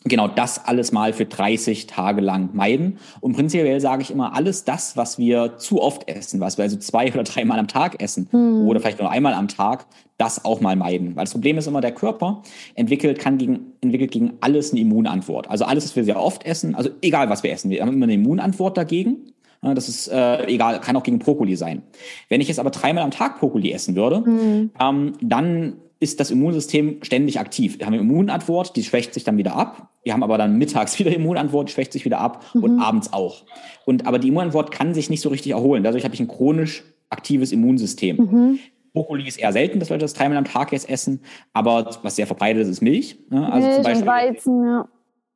[0.05, 2.99] genau das alles mal für 30 Tage lang meiden.
[3.19, 6.77] Und prinzipiell sage ich immer, alles das, was wir zu oft essen, was wir also
[6.77, 8.67] zwei oder dreimal am Tag essen mhm.
[8.67, 9.85] oder vielleicht nur einmal am Tag,
[10.17, 11.15] das auch mal meiden.
[11.15, 12.43] Weil das Problem ist immer, der Körper
[12.75, 15.49] entwickelt, kann gegen, entwickelt gegen alles eine Immunantwort.
[15.49, 18.05] Also alles, was wir sehr oft essen, also egal was wir essen, wir haben immer
[18.05, 19.33] eine Immunantwort dagegen.
[19.61, 21.81] Das ist äh, egal, kann auch gegen Brokkoli sein.
[22.29, 24.71] Wenn ich jetzt aber dreimal am Tag Brokkoli essen würde, mhm.
[24.79, 27.77] ähm, dann ist das Immunsystem ständig aktiv.
[27.77, 29.89] Wir haben eine Immunantwort, die schwächt sich dann wieder ab.
[30.03, 32.63] Wir haben aber dann mittags wieder Immunantwort, die schwächt sich wieder ab mhm.
[32.63, 33.43] und abends auch.
[33.85, 35.83] Und aber die Immunantwort kann sich nicht so richtig erholen.
[35.83, 38.17] Dadurch habe ich ein chronisch aktives Immunsystem.
[38.17, 38.59] Mhm.
[38.93, 41.21] Brokkoli ist eher selten, dass Leute das dreimal am Tag jetzt essen,
[41.53, 43.19] aber was sehr verbreitet ist, ist Milch.
[43.29, 43.51] Ne?
[43.51, 44.89] Also Milch zum Beispiel, und Weizen, ja.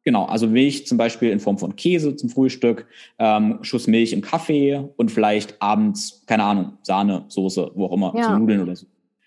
[0.05, 2.87] Genau, also Milch zum Beispiel in Form von Käse zum Frühstück,
[3.19, 8.13] ähm, Schuss Milch im Kaffee und vielleicht abends, keine Ahnung, Sahne, Soße, wo auch immer,
[8.15, 8.23] ja.
[8.23, 8.85] zu Nudeln oder so.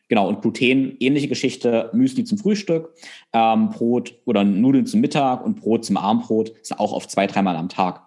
[0.08, 2.94] Genau, und Gluten, ähnliche Geschichte, Müsli zum Frühstück,
[3.32, 7.56] ähm, Brot oder Nudeln zum Mittag und Brot zum Abendbrot, ist auch oft zwei, dreimal
[7.56, 8.02] am Tag.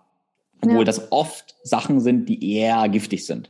[0.61, 0.83] Obwohl ja.
[0.85, 3.49] das oft Sachen sind, die eher giftig sind.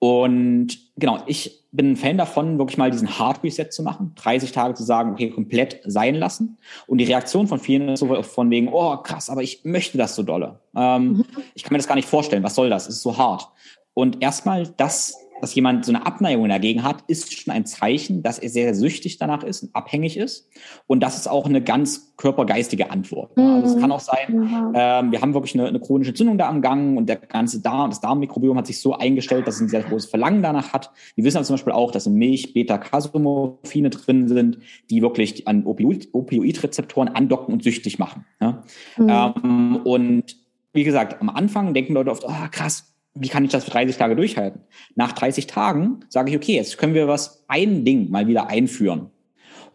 [0.00, 4.50] Und genau, ich bin ein Fan davon, wirklich mal diesen Hard Reset zu machen, 30
[4.50, 6.56] Tage zu sagen, okay, komplett sein lassen.
[6.86, 10.14] Und die Reaktion von vielen ist so von wegen, oh krass, aber ich möchte das
[10.14, 10.58] so dolle.
[10.74, 11.24] Ähm, mhm.
[11.54, 12.88] Ich kann mir das gar nicht vorstellen, was soll das?
[12.88, 13.48] Es ist so hart.
[13.92, 18.38] Und erstmal das dass jemand so eine Abneigung dagegen hat, ist schon ein Zeichen, dass
[18.38, 20.48] er sehr, süchtig danach ist und abhängig ist.
[20.86, 23.36] Und das ist auch eine ganz körpergeistige Antwort.
[23.36, 23.44] Mhm.
[23.44, 24.72] Also es kann auch sein, mhm.
[24.74, 27.90] ähm, wir haben wirklich eine, eine, chronische Entzündung da am Gang und der ganze Darm,
[27.90, 30.90] das Darmmikrobiom hat sich so eingestellt, dass es ein sehr großes Verlangen danach hat.
[31.14, 34.58] Wir wissen aber zum Beispiel auch, dass in Milch Beta-Casomorphine drin sind,
[34.90, 38.26] die wirklich an Opioid-Rezeptoren andocken und süchtig machen.
[38.40, 38.62] Ja?
[38.96, 39.08] Mhm.
[39.08, 40.36] Ähm, und
[40.72, 43.96] wie gesagt, am Anfang denken Leute oft, oh, krass, wie kann ich das für 30
[43.96, 44.62] Tage durchhalten?
[44.94, 49.10] Nach 30 Tagen sage ich, okay, jetzt können wir was, ein Ding mal wieder einführen.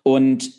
[0.04, 0.52] Und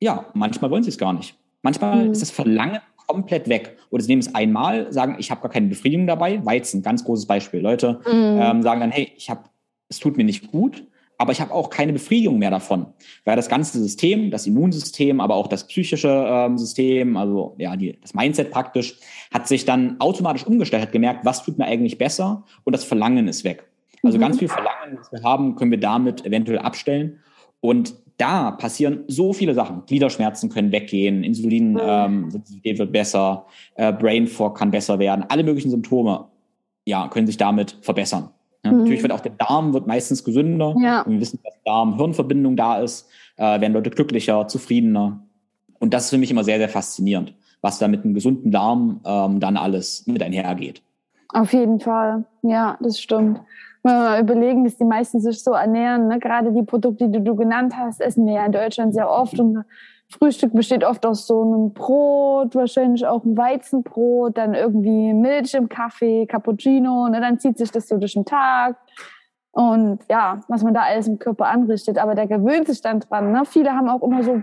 [0.00, 1.36] ja, manchmal wollen sie es gar nicht.
[1.62, 2.12] Manchmal mhm.
[2.12, 3.76] ist das Verlangen komplett weg.
[3.90, 6.44] Oder sie nehmen es einmal, sagen, ich habe gar keine Befriedigung dabei.
[6.44, 7.60] Weizen, ganz großes Beispiel.
[7.60, 8.38] Leute mhm.
[8.40, 9.44] ähm, sagen dann, hey, ich habe,
[9.88, 10.84] es tut mir nicht gut
[11.20, 12.86] aber ich habe auch keine Befriedigung mehr davon,
[13.26, 17.98] weil das ganze System, das Immunsystem, aber auch das psychische ähm, System, also ja, die,
[18.00, 18.96] das Mindset praktisch,
[19.30, 23.28] hat sich dann automatisch umgestellt, hat gemerkt, was tut mir eigentlich besser und das Verlangen
[23.28, 23.64] ist weg.
[24.02, 24.22] Also mhm.
[24.22, 27.18] ganz viel Verlangen, das wir haben, können wir damit eventuell abstellen
[27.60, 29.84] und da passieren so viele Sachen.
[29.84, 35.70] Gliederschmerzen können weggehen, Insulin ähm, wird besser, äh, Brain Fog kann besser werden, alle möglichen
[35.70, 36.28] Symptome
[36.86, 38.30] ja, können sich damit verbessern.
[38.70, 38.82] Ja, mhm.
[38.82, 40.74] Natürlich wird auch der Darm wird meistens gesünder.
[40.80, 41.04] Ja.
[41.06, 45.22] wir wissen, dass Darm-Hirn-Verbindung da ist, äh, werden Leute glücklicher, zufriedener.
[45.78, 49.00] Und das ist für mich immer sehr, sehr faszinierend, was da mit einem gesunden Darm
[49.04, 50.82] ähm, dann alles mit einhergeht.
[51.32, 53.40] Auf jeden Fall, ja, das stimmt.
[53.82, 56.18] Wenn wir mal überlegen, dass die meisten sich so ernähren, ne?
[56.18, 59.64] gerade die Produkte, die du genannt hast, essen wir ja in Deutschland sehr oft und
[60.10, 65.68] Frühstück besteht oft aus so einem Brot, wahrscheinlich auch ein Weizenbrot, dann irgendwie Milch im
[65.68, 68.76] Kaffee, Cappuccino, ne, dann zieht sich das so durch den Tag.
[69.52, 73.32] Und ja, was man da alles im Körper anrichtet, aber der gewöhnt sich dann dran.
[73.32, 73.42] Ne?
[73.44, 74.42] Viele haben auch immer so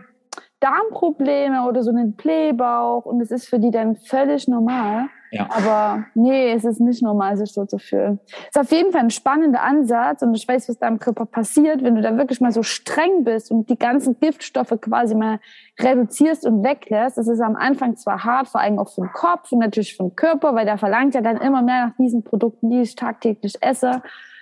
[0.60, 5.08] Darmprobleme oder so einen Blähbauch und es ist für die dann völlig normal.
[5.31, 5.49] Ja.
[5.49, 8.19] Aber nee, es ist nicht normal, sich so zu fühlen.
[8.25, 11.25] Es ist auf jeden Fall ein spannender Ansatz und ich weiß, was da im Körper
[11.25, 15.39] passiert, wenn du da wirklich mal so streng bist und die ganzen Giftstoffe quasi mal
[15.79, 17.17] reduzierst und weglässt.
[17.17, 20.03] Es ist am Anfang zwar hart, vor allem auch für den Kopf und natürlich für
[20.03, 23.57] den Körper, weil der verlangt ja dann immer mehr nach diesen Produkten, die ich tagtäglich
[23.61, 24.01] esse.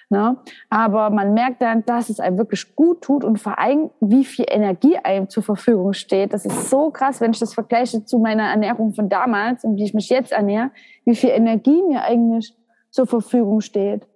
[0.09, 0.37] Ne?
[0.69, 4.45] Aber man merkt dann, dass es einem wirklich gut tut und vor allem, wie viel
[4.47, 6.31] Energie einem zur Verfügung steht.
[6.33, 9.83] Das ist so krass, wenn ich das vergleiche zu meiner Ernährung von damals und wie
[9.83, 10.71] ich mich jetzt ernähre,
[11.05, 12.55] wie viel Energie mir eigentlich
[12.91, 14.07] zur Verfügung steht.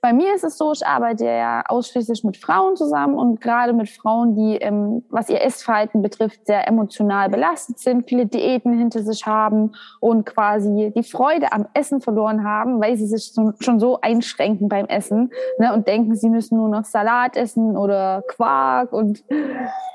[0.00, 3.88] Bei mir ist es so, ich arbeite ja ausschließlich mit Frauen zusammen und gerade mit
[3.88, 9.26] Frauen, die, ähm, was ihr Essverhalten betrifft, sehr emotional belastet sind, viele Diäten hinter sich
[9.26, 14.68] haben und quasi die Freude am Essen verloren haben, weil sie sich schon so einschränken
[14.68, 19.24] beim Essen ne, und denken, sie müssen nur noch Salat essen oder Quark und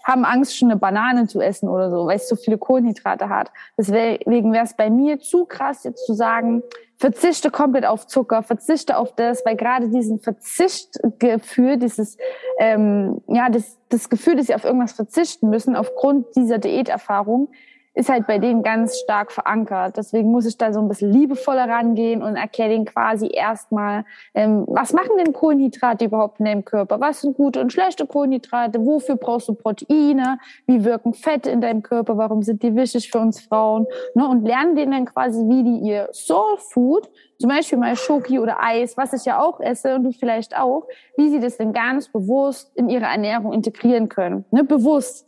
[0.04, 3.52] haben Angst, schon eine Banane zu essen oder so, weil es so viele Kohlenhydrate hat.
[3.78, 6.62] Deswegen wäre es bei mir zu krass, jetzt zu sagen,
[6.98, 12.18] verzichte komplett auf Zucker, verzichte auf das, weil gerade diesen Verzichtgefühl, dieses,
[12.60, 17.50] ähm, ja, das, das Gefühl, dass sie auf irgendwas verzichten müssen, aufgrund dieser Diäterfahrung,
[17.94, 19.98] ist halt bei denen ganz stark verankert.
[19.98, 24.66] Deswegen muss ich da so ein bisschen liebevoller rangehen und erkläre denen quasi erstmal, ähm,
[24.68, 27.00] was machen denn Kohlenhydrate überhaupt in deinem Körper?
[27.00, 28.84] Was sind gute und schlechte Kohlenhydrate?
[28.86, 30.40] Wofür brauchst du Proteine?
[30.66, 32.18] Wie wirken Fette in deinem Körper?
[32.18, 33.86] Warum sind die wichtig für uns Frauen?
[34.16, 34.28] Ne?
[34.28, 38.64] Und lernen denen dann quasi, wie die ihr Soul Food, zum Beispiel mal Schoki oder
[38.64, 42.08] Eis, was ich ja auch esse und du vielleicht auch, wie sie das denn ganz
[42.08, 44.46] bewusst in ihre Ernährung integrieren können.
[44.52, 44.64] Ne?
[44.64, 45.28] Bewusst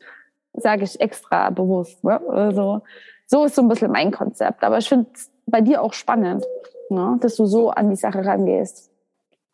[0.58, 2.04] sage ich extra bewusst.
[2.04, 2.20] Ne?
[2.30, 2.82] Also,
[3.28, 4.64] so ist so ein bisschen mein Konzept.
[4.64, 6.44] Aber ich finde es bei dir auch spannend,
[6.90, 7.18] ne?
[7.22, 8.92] dass du so an die Sache rangehst.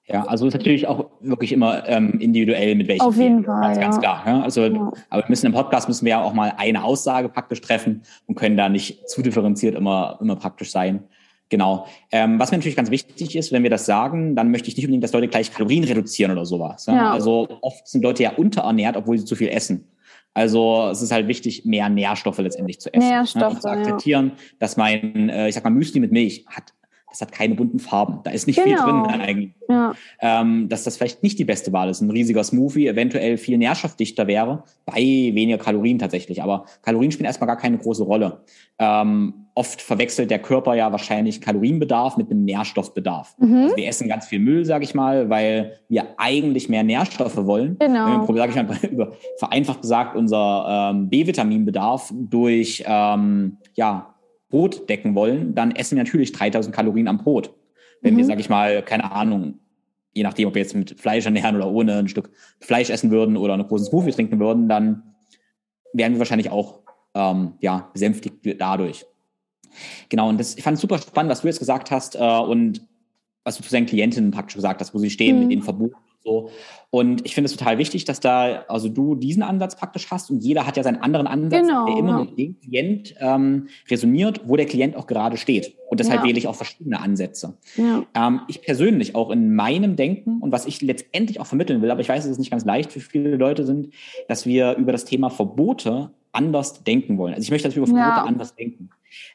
[0.08, 3.02] Ja, also ist natürlich auch wirklich immer ähm, individuell mit welchen.
[3.02, 3.62] Auf jeden Fall.
[3.62, 3.84] Ganz, ja.
[3.84, 4.24] ganz klar.
[4.26, 4.42] Ja?
[4.42, 4.92] Also, ja.
[5.10, 8.36] aber wir müssen im Podcast müssen wir ja auch mal eine Aussage praktisch treffen und
[8.36, 11.04] können da nicht zu differenziert immer, immer praktisch sein.
[11.50, 11.86] Genau.
[12.12, 14.86] Ähm, was mir natürlich ganz wichtig ist, wenn wir das sagen, dann möchte ich nicht
[14.86, 16.86] unbedingt, dass Leute gleich Kalorien reduzieren oder sowas.
[16.86, 17.12] Ja?
[17.12, 19.91] Also oft sind Leute ja unterernährt, obwohl sie zu viel essen.
[20.34, 23.10] Also es ist halt wichtig, mehr Nährstoffe letztendlich zu essen.
[23.10, 23.60] Nährstoffe, ne?
[23.60, 24.44] zu akzeptieren, ja.
[24.60, 26.74] dass mein, äh, ich sag mal, Müsli mit Milch hat
[27.12, 28.20] das hat keine bunten Farben.
[28.24, 28.84] Da ist nicht genau.
[28.84, 29.52] viel drin eigentlich.
[29.70, 29.94] Ja.
[30.22, 32.02] Ähm, dass das vielleicht nicht die beste Wahl ist.
[32.02, 36.42] Ein riesiger Smoothie eventuell viel nährstoffdichter wäre, bei weniger Kalorien tatsächlich.
[36.42, 38.42] Aber Kalorien spielen erstmal gar keine große Rolle.
[38.80, 43.36] Ähm, oft verwechselt der Körper ja wahrscheinlich Kalorienbedarf mit einem Nährstoffbedarf.
[43.38, 43.56] Mhm.
[43.56, 47.78] Also wir essen ganz viel Müll, sage ich mal, weil wir eigentlich mehr Nährstoffe wollen.
[47.78, 48.28] Genau.
[48.28, 54.16] Wenn sage ich mal, über, vereinfacht gesagt, unser ähm, B-Vitaminbedarf durch ähm, ja,
[54.52, 57.56] Brot decken wollen, dann essen wir natürlich 3000 Kalorien am Brot.
[58.02, 58.20] Wenn mhm.
[58.20, 59.60] wir, sag ich mal, keine Ahnung,
[60.14, 63.38] je nachdem, ob wir jetzt mit Fleisch ernähren oder ohne ein Stück Fleisch essen würden
[63.38, 65.16] oder einen großen Smoothie trinken würden, dann
[65.94, 66.82] wären wir wahrscheinlich auch
[67.16, 69.06] ähm, ja, besänftigt dadurch.
[70.10, 72.16] Genau, und das, ich fand es super spannend, was du jetzt gesagt hast.
[72.16, 72.82] Äh, und
[73.44, 75.42] was du zu seinen Klientinnen praktisch gesagt hast, wo sie stehen mhm.
[75.44, 76.50] mit den Verboten so.
[76.90, 80.44] Und ich finde es total wichtig, dass da, also du diesen Ansatz praktisch hast und
[80.44, 82.26] jeder hat ja seinen anderen Ansatz, genau, der immer ja.
[82.26, 85.76] mit dem Klient ähm, resoniert, wo der Klient auch gerade steht.
[85.90, 86.28] Und deshalb ja.
[86.28, 87.58] wähle ich auch verschiedene Ansätze.
[87.76, 88.04] Ja.
[88.14, 92.02] Ähm, ich persönlich auch in meinem Denken und was ich letztendlich auch vermitteln will, aber
[92.02, 93.90] ich weiß, dass es nicht ganz leicht für viele Leute sind,
[94.28, 97.34] dass wir über das Thema Verbote anders denken wollen.
[97.34, 98.90] Also ich möchte, dass wir über Verbote anders denken.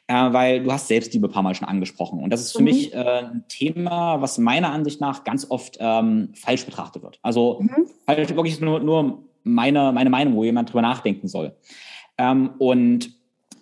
[0.07, 2.19] Äh, weil du hast Selbstliebe ein paar Mal schon angesprochen.
[2.19, 2.65] Und das ist für mhm.
[2.65, 7.19] mich äh, ein Thema, was meiner Ansicht nach ganz oft ähm, falsch betrachtet wird.
[7.21, 7.87] Also mhm.
[8.07, 11.55] halt wirklich nur, nur meine, meine Meinung, wo jemand drüber nachdenken soll.
[12.17, 13.11] Ähm, und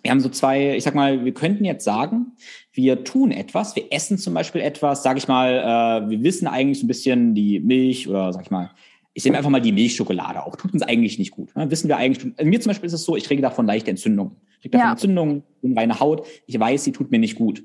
[0.02, 2.36] wir haben so zwei, ich sag mal, wir könnten jetzt sagen,
[2.72, 6.78] wir tun etwas, wir essen zum Beispiel etwas, sage ich mal, äh, wir wissen eigentlich
[6.78, 8.70] so ein bisschen die Milch oder sag ich mal,
[9.16, 11.56] ich nehme einfach mal die Milchschokolade auch, tut uns eigentlich nicht gut.
[11.56, 11.70] Ne?
[11.70, 14.36] Wissen wir eigentlich, also mir zum Beispiel ist es so, ich kriege davon leichte Entzündungen.
[14.56, 14.92] Ich kriege davon ja.
[14.92, 17.64] Entzündungen, unreine Haut, ich weiß, sie tut mir nicht gut.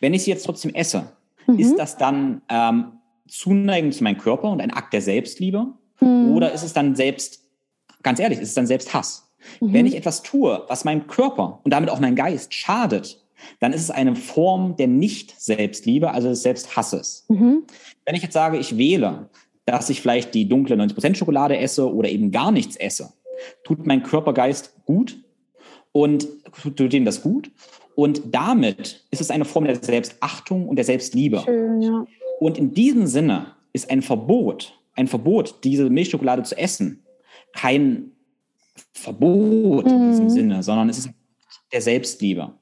[0.00, 1.12] Wenn ich sie jetzt trotzdem esse,
[1.46, 1.60] mhm.
[1.60, 2.94] ist das dann ähm,
[3.28, 5.68] Zuneigung zu meinem Körper und ein Akt der Selbstliebe?
[6.00, 6.32] Mhm.
[6.32, 7.44] Oder ist es dann selbst,
[8.02, 9.32] ganz ehrlich, ist es dann selbst Hass?
[9.60, 9.72] Mhm.
[9.72, 13.24] Wenn ich etwas tue, was meinem Körper und damit auch meinem Geist schadet,
[13.60, 17.24] dann ist es eine Form der Nicht-Selbstliebe, also des Selbsthasses.
[17.28, 17.62] Mhm.
[18.04, 19.30] Wenn ich jetzt sage, ich wähle
[19.66, 23.12] dass ich vielleicht die dunkle 90% Schokolade esse oder eben gar nichts esse,
[23.64, 25.18] tut mein Körpergeist gut
[25.92, 26.26] und
[26.76, 27.50] tut ihm das gut.
[27.94, 31.42] Und damit ist es eine Form der Selbstachtung und der Selbstliebe.
[31.44, 32.06] Schön, ja.
[32.38, 37.04] Und in diesem Sinne ist ein Verbot, ein Verbot, diese Milchschokolade zu essen,
[37.52, 38.12] kein
[38.92, 39.92] Verbot mhm.
[39.92, 40.30] in diesem mhm.
[40.30, 41.10] Sinne, sondern es ist
[41.72, 42.52] der Selbstliebe.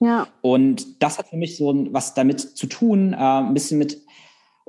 [0.00, 0.28] Ja.
[0.42, 4.02] Und das hat für mich so was damit zu tun, äh, ein bisschen mit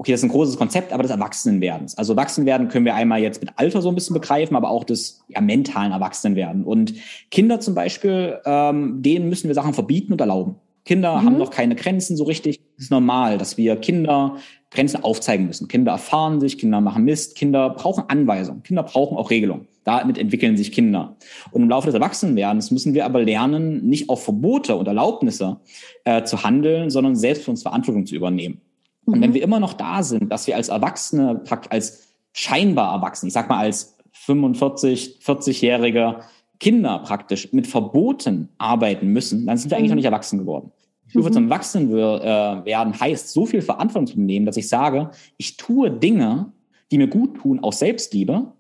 [0.04, 1.98] okay, das ist ein großes Konzept, aber des Erwachsenenwerdens.
[1.98, 5.24] Also Erwachsenwerden können wir einmal jetzt mit Alter so ein bisschen begreifen, aber auch des
[5.30, 6.66] ja, mentalen Erwachsenenwerden.
[6.66, 6.96] Und
[7.32, 10.56] Kinder zum Beispiel, ähm, denen müssen wir Sachen verbieten und erlauben.
[10.84, 11.26] Kinder mhm.
[11.26, 12.60] haben noch keine Grenzen so richtig.
[12.76, 14.36] Es ist normal, dass wir Kinder
[14.72, 15.70] Grenzen aufzeigen müssen.
[15.70, 19.70] Kinder erfahren sich, Kinder machen Mist, Kinder brauchen Anweisungen, Kinder brauchen auch Regelungen.
[19.86, 21.16] Damit entwickeln sich Kinder.
[21.52, 25.62] Und im Laufe des Erwachsenenwerdens müssen wir aber lernen, nicht auf Verbote und Erlaubnisse
[26.04, 28.60] äh, zu handeln, sondern selbst für uns Verantwortung zu übernehmen.
[29.06, 29.34] Und wenn mhm.
[29.34, 33.60] wir immer noch da sind, dass wir als Erwachsene, als scheinbar Erwachsene, ich sag mal
[33.60, 36.20] als 45, 40-jährige
[36.60, 39.98] Kinder praktisch mit Verboten arbeiten müssen, dann sind wir eigentlich noch mhm.
[39.98, 40.72] nicht erwachsen geworden.
[41.08, 41.34] Stufe mhm.
[41.34, 45.92] zum Erwachsenen äh, werden heißt, so viel Verantwortung zu nehmen, dass ich sage, ich tue
[45.92, 46.54] Dinge,
[46.92, 48.54] die mir gut tun, aus Selbstliebe.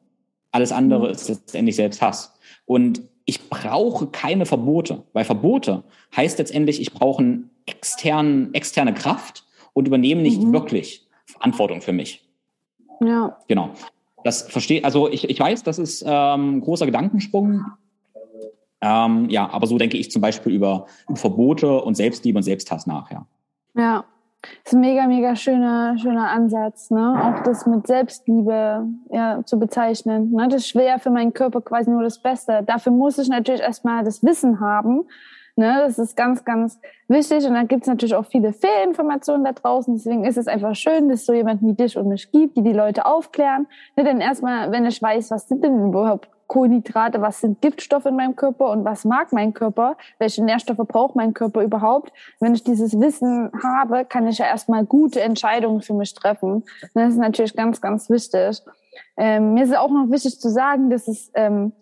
[0.51, 2.33] Alles andere ist letztendlich Selbsthass.
[2.65, 5.83] Und ich brauche keine Verbote, weil Verbote
[6.15, 10.53] heißt letztendlich, ich brauche eine externe, externe Kraft, und übernehmen nicht mhm.
[10.53, 12.27] wirklich Verantwortung für mich.
[13.01, 13.37] Ja.
[13.47, 13.71] Genau.
[14.23, 17.65] Das verstehe, also ich, ich weiß, das ist ähm, ein großer Gedankensprung.
[18.81, 22.85] Ähm, ja, aber so denke ich zum Beispiel über, über Verbote und Selbstliebe und Selbsthass
[22.87, 23.25] nach, ja.
[23.75, 24.05] Ja.
[24.63, 27.15] Das ist ein mega, mega schöner, schöner Ansatz, ne?
[27.17, 30.31] Auch das mit Selbstliebe ja, zu bezeichnen.
[30.31, 30.49] Ne?
[30.49, 32.61] Das ist schwer für meinen Körper quasi nur das Beste.
[32.65, 35.05] Dafür muss ich natürlich erstmal das Wissen haben,
[35.55, 37.45] Ne, das ist ganz, ganz wichtig.
[37.45, 39.93] Und dann gibt es natürlich auch viele Fehlinformationen da draußen.
[39.93, 42.63] Deswegen ist es einfach schön, dass es so jemand wie dich und mich gibt, die
[42.63, 43.67] die Leute aufklären.
[43.95, 48.15] Ne, denn erstmal, wenn ich weiß, was sind denn überhaupt Kohlenhydrate, was sind Giftstoffe in
[48.15, 52.11] meinem Körper und was mag mein Körper, welche Nährstoffe braucht mein Körper überhaupt.
[52.39, 56.63] Wenn ich dieses Wissen habe, kann ich ja erstmal gute Entscheidungen für mich treffen.
[56.93, 58.61] Das ist natürlich ganz, ganz wichtig.
[59.17, 61.73] Ähm, mir ist auch noch wichtig zu sagen, dass es ähm,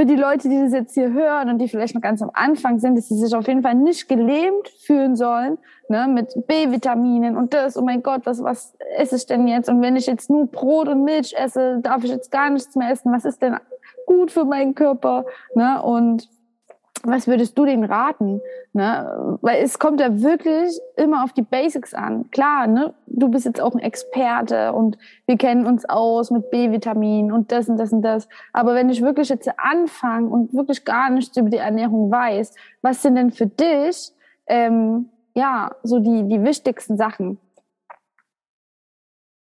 [0.00, 2.78] für die Leute, die das jetzt hier hören und die vielleicht noch ganz am Anfang
[2.78, 5.58] sind, dass sie sich auf jeden Fall nicht gelähmt fühlen sollen,
[5.90, 9.68] ne, mit B-Vitaminen und das, oh mein Gott, was, was esse ich denn jetzt?
[9.68, 12.90] Und wenn ich jetzt nur Brot und Milch esse, darf ich jetzt gar nichts mehr
[12.90, 13.12] essen?
[13.12, 13.58] Was ist denn
[14.06, 15.26] gut für meinen Körper?
[15.54, 15.82] Ne?
[15.82, 16.30] Und
[17.02, 18.40] was würdest du denen raten?
[18.72, 19.38] Ne?
[19.40, 22.30] Weil es kommt ja wirklich immer auf die Basics an.
[22.30, 22.94] Klar, ne?
[23.06, 27.68] du bist jetzt auch ein Experte und wir kennen uns aus mit B-Vitamin und das
[27.68, 28.28] und das und das.
[28.52, 33.02] Aber wenn ich wirklich jetzt anfange und wirklich gar nichts über die Ernährung weiß, was
[33.02, 34.12] sind denn für dich
[34.46, 37.38] ähm, ja so die, die wichtigsten Sachen?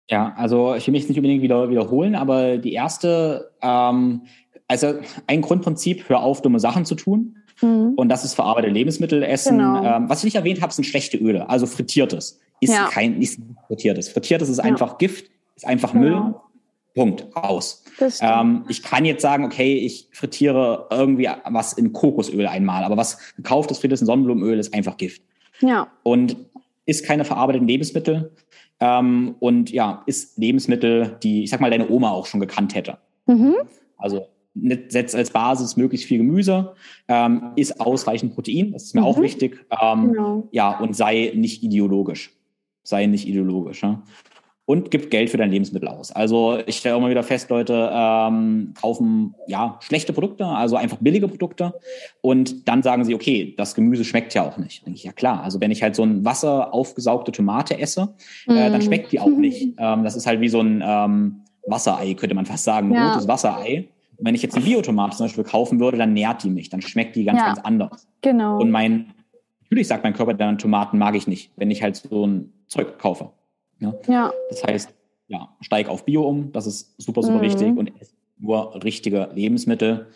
[0.09, 4.23] Ja, also ich will mich nicht unbedingt wieder wiederholen, aber die erste, ähm,
[4.67, 4.93] also
[5.27, 7.37] ein Grundprinzip, hör auf, dumme Sachen zu tun.
[7.63, 7.93] Mhm.
[7.95, 9.58] Und das ist verarbeitete Lebensmittel essen.
[9.58, 9.84] Genau.
[9.84, 12.39] Ähm, was ich nicht erwähnt habe, sind schlechte Öle, also frittiertes.
[12.60, 12.88] Ist ja.
[12.89, 14.10] kein ist frittiertes.
[14.10, 14.63] Frittiertes ist ja.
[14.63, 16.23] einfach Gift, ist einfach genau.
[16.23, 16.36] Müll.
[16.96, 17.83] Punkt, aus.
[18.21, 23.17] Ähm, ich kann jetzt sagen, okay, ich frittiere irgendwie was in Kokosöl einmal, aber was
[23.35, 25.23] gekauftes frittiertes Sonnenblumenöl ist einfach Gift.
[25.60, 25.87] Ja.
[26.04, 26.37] Und
[26.85, 28.31] ist keine verarbeiteten Lebensmittel
[28.79, 33.00] ähm, und ja, ist Lebensmittel, die, ich sag mal, deine Oma auch schon gekannt hätte.
[33.25, 33.56] Mhm.
[33.98, 36.73] Also setzt als Basis möglichst viel Gemüse,
[37.08, 39.08] ähm, ist ausreichend Protein, das ist mir mhm.
[39.08, 40.47] auch wichtig, ähm, genau.
[40.51, 42.31] ja, und sei nicht ideologisch.
[42.83, 43.81] sei nicht ideologisch.
[43.81, 44.04] Ja?
[44.65, 46.12] und gibt Geld für dein Lebensmittel aus.
[46.12, 51.27] Also ich stelle immer wieder fest, Leute ähm, kaufen ja schlechte Produkte, also einfach billige
[51.27, 51.73] Produkte
[52.21, 54.85] und dann sagen sie, okay, das Gemüse schmeckt ja auch nicht.
[54.85, 58.13] denke ich, ja klar, also wenn ich halt so ein Wasser aufgesaugte Tomate esse,
[58.47, 58.81] äh, dann mm.
[58.81, 59.75] schmeckt die auch nicht.
[59.77, 63.12] Ähm, das ist halt wie so ein ähm, Wasserei, könnte man fast sagen, ein ja.
[63.12, 63.89] rotes Wasserei.
[64.24, 67.15] Wenn ich jetzt eine Biotomate zum Beispiel kaufen würde, dann nährt die mich, dann schmeckt
[67.15, 67.48] die ganz, ja.
[67.48, 68.08] ganz anders.
[68.21, 68.60] Genau.
[68.60, 69.13] Und mein,
[69.63, 72.98] natürlich sagt mein Körper dann, Tomaten mag ich nicht, wenn ich halt so ein Zeug
[73.00, 73.32] kaufe.
[73.80, 73.94] Ja?
[74.08, 74.32] ja.
[74.50, 74.94] Das heißt,
[75.28, 77.42] ja, steig auf Bio um, das ist super, super mhm.
[77.42, 80.08] wichtig und ess nur richtige Lebensmittel.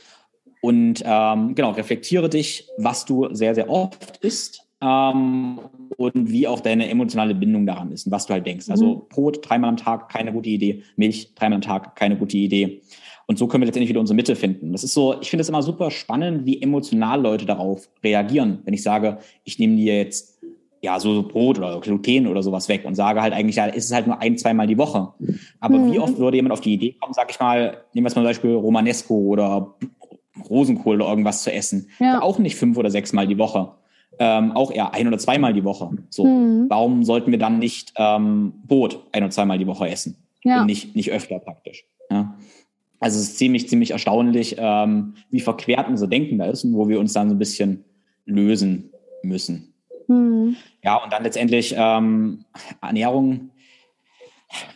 [0.61, 5.59] Und ähm, genau, reflektiere dich, was du sehr, sehr oft isst ähm,
[5.97, 8.69] und wie auch deine emotionale Bindung daran ist und was du halt denkst.
[8.69, 8.91] Also mhm.
[8.91, 10.83] Also Brot dreimal am Tag, keine gute Idee.
[10.95, 12.81] Milch dreimal am Tag, keine gute Idee.
[13.27, 14.71] Und so können wir letztendlich wieder unsere Mitte finden.
[14.71, 18.59] Das ist so, ich finde es immer super spannend, wie emotional Leute darauf reagieren.
[18.63, 20.37] Wenn ich sage, ich nehme dir jetzt
[20.81, 23.93] ja, so Brot oder Gluten oder sowas weg und sage halt eigentlich, ja, ist es
[23.93, 25.09] halt nur ein, zweimal die Woche.
[25.59, 25.91] Aber mhm.
[25.91, 28.21] wie oft würde jemand auf die Idee kommen, sag ich mal, nehmen wir es mal
[28.21, 29.75] zum Beispiel Romanesco oder
[30.49, 31.89] Rosenkohl oder irgendwas zu essen.
[31.99, 32.21] Ja.
[32.21, 33.71] Auch nicht fünf oder sechs Mal die Woche.
[34.19, 35.89] Ähm, auch eher ein oder zweimal die Woche.
[36.09, 36.65] So, mhm.
[36.69, 40.15] warum sollten wir dann nicht ähm, Brot ein oder zweimal die Woche essen?
[40.43, 40.61] Ja.
[40.61, 41.85] Und nicht, nicht öfter praktisch.
[42.99, 46.89] Also es ist ziemlich, ziemlich erstaunlich, ähm, wie verquert unser Denken da ist und wo
[46.89, 47.83] wir uns dann so ein bisschen
[48.25, 48.91] lösen
[49.23, 49.73] müssen.
[50.07, 50.55] Mhm.
[50.83, 52.45] Ja, und dann letztendlich ähm,
[52.81, 53.51] Ernährung.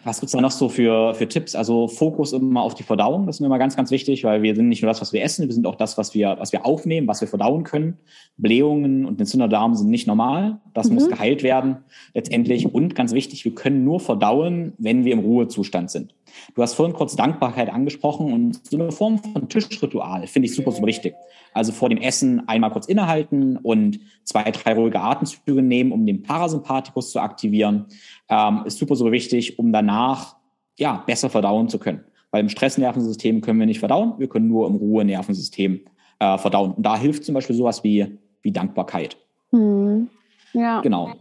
[0.04, 1.56] Was gibt's da noch so für, für Tipps?
[1.56, 4.54] Also Fokus immer auf die Verdauung, das ist mir immer ganz, ganz wichtig, weil wir
[4.54, 6.66] sind nicht nur das, was wir essen, wir sind auch das, was wir, was wir
[6.66, 7.98] aufnehmen, was wir verdauen können.
[8.36, 10.60] Blähungen und Entzünderdarm sind nicht normal.
[10.74, 10.96] Das mhm.
[10.96, 11.78] muss geheilt werden
[12.14, 12.74] letztendlich.
[12.74, 16.14] Und ganz wichtig, wir können nur verdauen, wenn wir im Ruhezustand sind.
[16.56, 20.72] Du hast vorhin kurz Dankbarkeit angesprochen und so eine Form von Tischritual finde ich super,
[20.72, 21.14] super wichtig.
[21.54, 26.24] Also vor dem Essen einmal kurz innehalten und zwei, drei ruhige Atemzüge nehmen, um den
[26.24, 27.86] Parasympathikus zu aktivieren,
[28.30, 30.36] ähm, ist super, super wichtig, um danach
[30.78, 32.04] ja, besser verdauen zu können.
[32.32, 35.82] Weil im Stressnervensystem können wir nicht verdauen, wir können nur im Ruhenervensystem
[36.20, 36.72] äh, verdauen.
[36.72, 39.18] Und da hilft zum Beispiel sowas wie, wie Dankbarkeit.
[39.52, 40.10] Hm.
[40.54, 40.82] Ja.
[40.82, 41.14] Genau.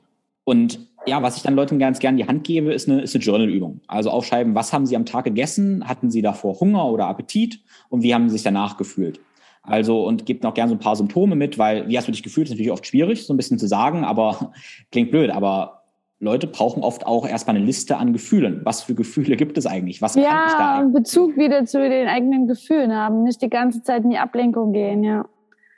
[0.44, 3.14] Und ja, was ich dann Leuten ganz gern in die Hand gebe, ist eine, ist
[3.14, 3.80] eine Journal-Übung.
[3.86, 5.88] Also aufschreiben, was haben sie am Tag gegessen?
[5.88, 7.60] Hatten sie davor Hunger oder Appetit?
[7.88, 9.20] Und wie haben sie sich danach gefühlt?
[9.62, 12.22] Also, und gibt noch gern so ein paar Symptome mit, weil wie hast du dich
[12.22, 14.52] gefühlt, ist natürlich oft schwierig, so ein bisschen zu sagen, aber
[14.90, 15.82] klingt blöd, aber
[16.18, 18.60] Leute brauchen oft auch erstmal eine Liste an Gefühlen.
[18.64, 20.02] Was für Gefühle gibt es eigentlich?
[20.02, 20.94] Was ja, kann ich da eigentlich?
[20.94, 25.02] Bezug wieder zu den eigenen Gefühlen haben, nicht die ganze Zeit in die Ablenkung gehen,
[25.02, 25.24] ja.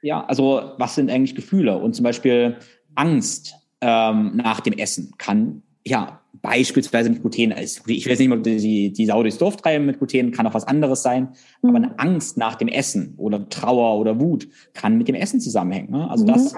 [0.02, 1.78] Ja, also was sind eigentlich Gefühle?
[1.78, 2.56] Und zum Beispiel
[2.96, 8.40] Angst ähm, nach dem Essen kann ja beispielsweise mit Gluten, ich will jetzt nicht mal
[8.40, 11.28] die, die Sau durchs Dorf treiben mit Gluten, kann auch was anderes sein,
[11.60, 11.68] mhm.
[11.68, 15.90] aber eine Angst nach dem Essen oder Trauer oder Wut kann mit dem Essen zusammenhängen.
[15.90, 16.08] Ne?
[16.10, 16.28] Also mhm.
[16.28, 16.54] das,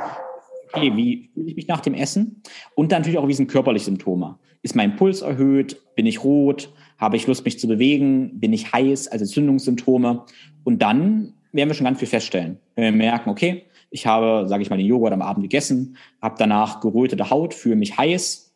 [0.72, 2.42] okay, wie fühle ich mich nach dem Essen?
[2.74, 4.38] Und dann natürlich auch, wie sind körperliche Symptome?
[4.62, 5.80] Ist mein Puls erhöht?
[5.96, 6.72] Bin ich rot?
[6.98, 8.40] Habe ich Lust, mich zu bewegen?
[8.40, 9.08] Bin ich heiß?
[9.08, 10.24] Also Entzündungssymptome.
[10.62, 12.58] Und dann werden wir schon ganz viel feststellen.
[12.74, 13.64] Wenn wir merken, okay,
[13.94, 17.76] ich habe, sage ich mal, den Joghurt am Abend gegessen, habe danach gerötete Haut, fühle
[17.76, 18.52] mich heiß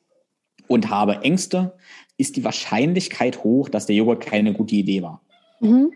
[0.67, 1.75] und habe Ängste,
[2.17, 5.21] ist die Wahrscheinlichkeit hoch, dass der Joghurt keine gute Idee war.
[5.61, 5.93] Mhm.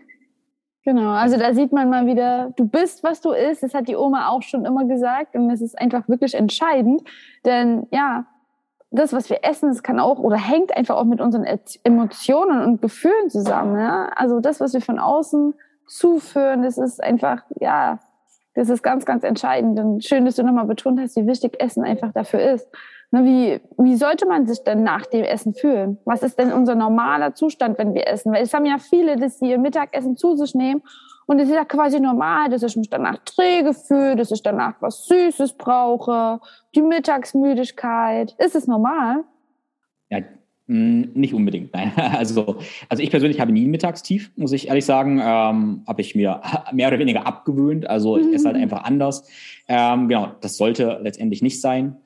[0.85, 3.63] Genau, also da sieht man mal wieder, du bist, was du isst.
[3.63, 7.01] Das hat die Oma auch schon immer gesagt und es ist einfach wirklich entscheidend,
[7.43, 8.25] denn ja,
[8.91, 11.45] das, was wir essen, das kann auch oder hängt einfach auch mit unseren
[11.83, 13.77] Emotionen und Gefühlen zusammen.
[13.77, 14.05] Ja?
[14.15, 15.53] Also das, was wir von außen
[15.87, 17.99] zuführen, das ist einfach, ja,
[18.55, 19.79] das ist ganz, ganz entscheidend.
[19.79, 22.67] Und schön, dass du nochmal betont hast, wie wichtig Essen einfach dafür ist.
[23.11, 25.99] Wie, wie sollte man sich denn nach dem Essen fühlen?
[26.03, 28.31] Was ist denn unser normaler Zustand, wenn wir essen?
[28.33, 30.81] Weil es haben ja viele, dass sie ihr Mittagessen zu sich nehmen
[31.25, 34.75] und es ist ja quasi normal, dass ich mich danach träge fühle, dass ich danach
[34.81, 36.39] was Süßes brauche,
[36.75, 38.35] die Mittagsmüdigkeit.
[38.37, 39.23] Ist es normal?
[40.09, 40.19] Ja,
[40.73, 41.91] nicht unbedingt, nein.
[42.13, 42.57] Also,
[42.89, 45.19] also ich persönlich habe nie ein Mittagstief, muss ich ehrlich sagen.
[45.23, 46.41] Ähm, habe ich mir
[46.73, 47.87] mehr oder weniger abgewöhnt.
[47.87, 49.27] Also ich esse halt einfach anders.
[49.67, 51.97] Ähm, genau, das sollte letztendlich nicht sein.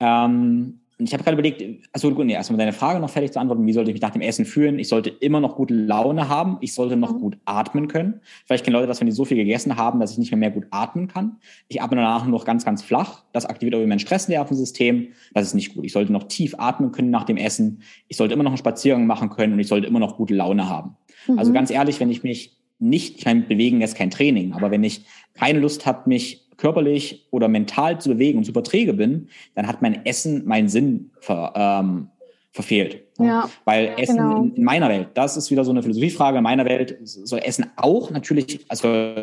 [0.00, 3.66] Ähm, ich habe gerade überlegt, also gut, nee, erstmal deine Frage noch fertig zu antworten,
[3.66, 4.78] wie sollte ich mich nach dem Essen fühlen?
[4.78, 7.20] Ich sollte immer noch gute Laune haben, ich sollte noch mhm.
[7.20, 8.20] gut atmen können.
[8.46, 10.50] Vielleicht kennen Leute das, wenn die so viel gegessen haben, dass ich nicht mehr mehr
[10.50, 11.36] gut atmen kann.
[11.68, 13.24] Ich atme danach nur noch ganz, ganz flach.
[13.32, 15.08] Das aktiviert auch mein Stressnervensystem.
[15.34, 15.84] Das ist nicht gut.
[15.84, 17.82] Ich sollte noch tief atmen können nach dem Essen.
[18.08, 20.68] Ich sollte immer noch einen Spaziergang machen können und ich sollte immer noch gute Laune
[20.68, 20.96] haben.
[21.26, 21.38] Mhm.
[21.38, 24.82] Also ganz ehrlich, wenn ich mich nicht, ich meine, bewegen ist kein Training, aber wenn
[24.82, 29.66] ich keine Lust habe, mich körperlich oder mental zu bewegen und super träge bin, dann
[29.66, 32.08] hat mein Essen meinen Sinn ver, ähm,
[32.52, 33.04] verfehlt.
[33.18, 34.42] Ja, Weil Essen genau.
[34.42, 37.66] in, in meiner Welt, das ist wieder so eine Philosophiefrage, in meiner Welt soll Essen
[37.76, 39.14] auch natürlich, also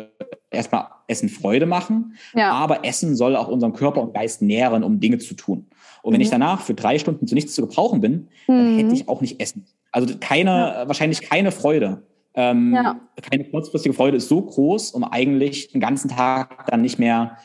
[0.50, 2.50] erstmal Essen Freude machen, Ja.
[2.52, 5.66] aber Essen soll auch unseren Körper und Geist nähren, um Dinge zu tun.
[6.02, 6.24] Und wenn Mhm.
[6.24, 8.78] ich danach für drei Stunden zu nichts zu gebrauchen bin, dann Mhm.
[8.78, 9.66] hätte ich auch nicht Essen.
[9.92, 12.02] Also keine, wahrscheinlich keine Freude.
[12.34, 13.00] Ähm, Ja.
[13.30, 17.36] Keine kurzfristige Freude ist so groß, um eigentlich den ganzen Tag dann nicht mehr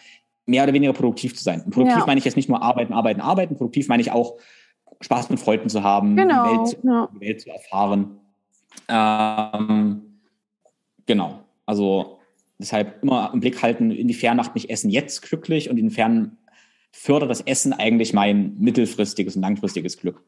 [0.46, 1.62] mehr oder weniger produktiv zu sein.
[1.62, 2.06] Und produktiv Ja.
[2.06, 3.56] meine ich jetzt nicht nur arbeiten, arbeiten, arbeiten.
[3.56, 4.38] Produktiv meine ich auch
[5.02, 6.44] Spaß mit Freunden zu haben, Genau.
[6.44, 7.10] die, Welt zu, Ja.
[7.16, 8.20] die Welt zu erfahren.
[8.90, 10.20] Ähm,
[11.06, 11.40] genau.
[11.66, 12.20] Also
[12.60, 16.38] deshalb immer im Blick halten, inwiefern macht mich Essen jetzt glücklich und inwiefern
[16.92, 20.22] fördert das Essen eigentlich mein mittelfristiges und langfristiges Glück.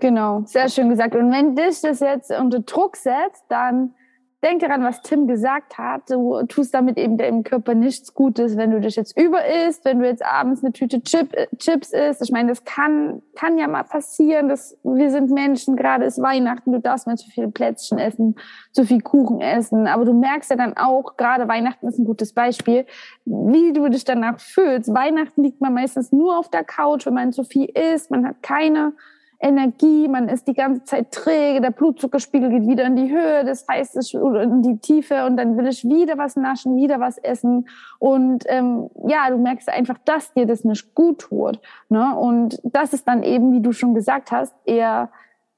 [0.00, 1.14] Genau, sehr schön gesagt.
[1.14, 3.94] Und wenn dich das jetzt unter Druck setzt, dann
[4.42, 6.10] denk daran, was Tim gesagt hat.
[6.10, 9.98] Du tust damit eben deinem Körper nichts Gutes, wenn du dich jetzt über isst, wenn
[9.98, 12.22] du jetzt abends eine Tüte Chip, äh, Chips isst.
[12.22, 14.48] Ich meine, das kann, kann ja mal passieren.
[14.48, 18.36] dass wir sind Menschen, gerade ist Weihnachten, du darfst mal zu viele Plätzchen essen,
[18.72, 19.88] zu viel Kuchen essen.
[19.88, 22.86] Aber du merkst ja dann auch, gerade Weihnachten ist ein gutes Beispiel,
[23.24, 24.94] wie du dich danach fühlst.
[24.94, 28.10] Weihnachten liegt man meistens nur auf der Couch, wenn man zu viel isst.
[28.10, 28.92] Man hat keine
[29.40, 33.66] Energie, man ist die ganze Zeit träge, der Blutzuckerspiegel geht wieder in die Höhe, das
[33.68, 37.68] heißt, oder in die Tiefe und dann will ich wieder was naschen, wieder was essen
[38.00, 41.60] und ähm, ja, du merkst einfach, dass dir das nicht gut tut.
[41.88, 42.16] Ne?
[42.16, 45.10] Und das ist dann eben, wie du schon gesagt hast, eher,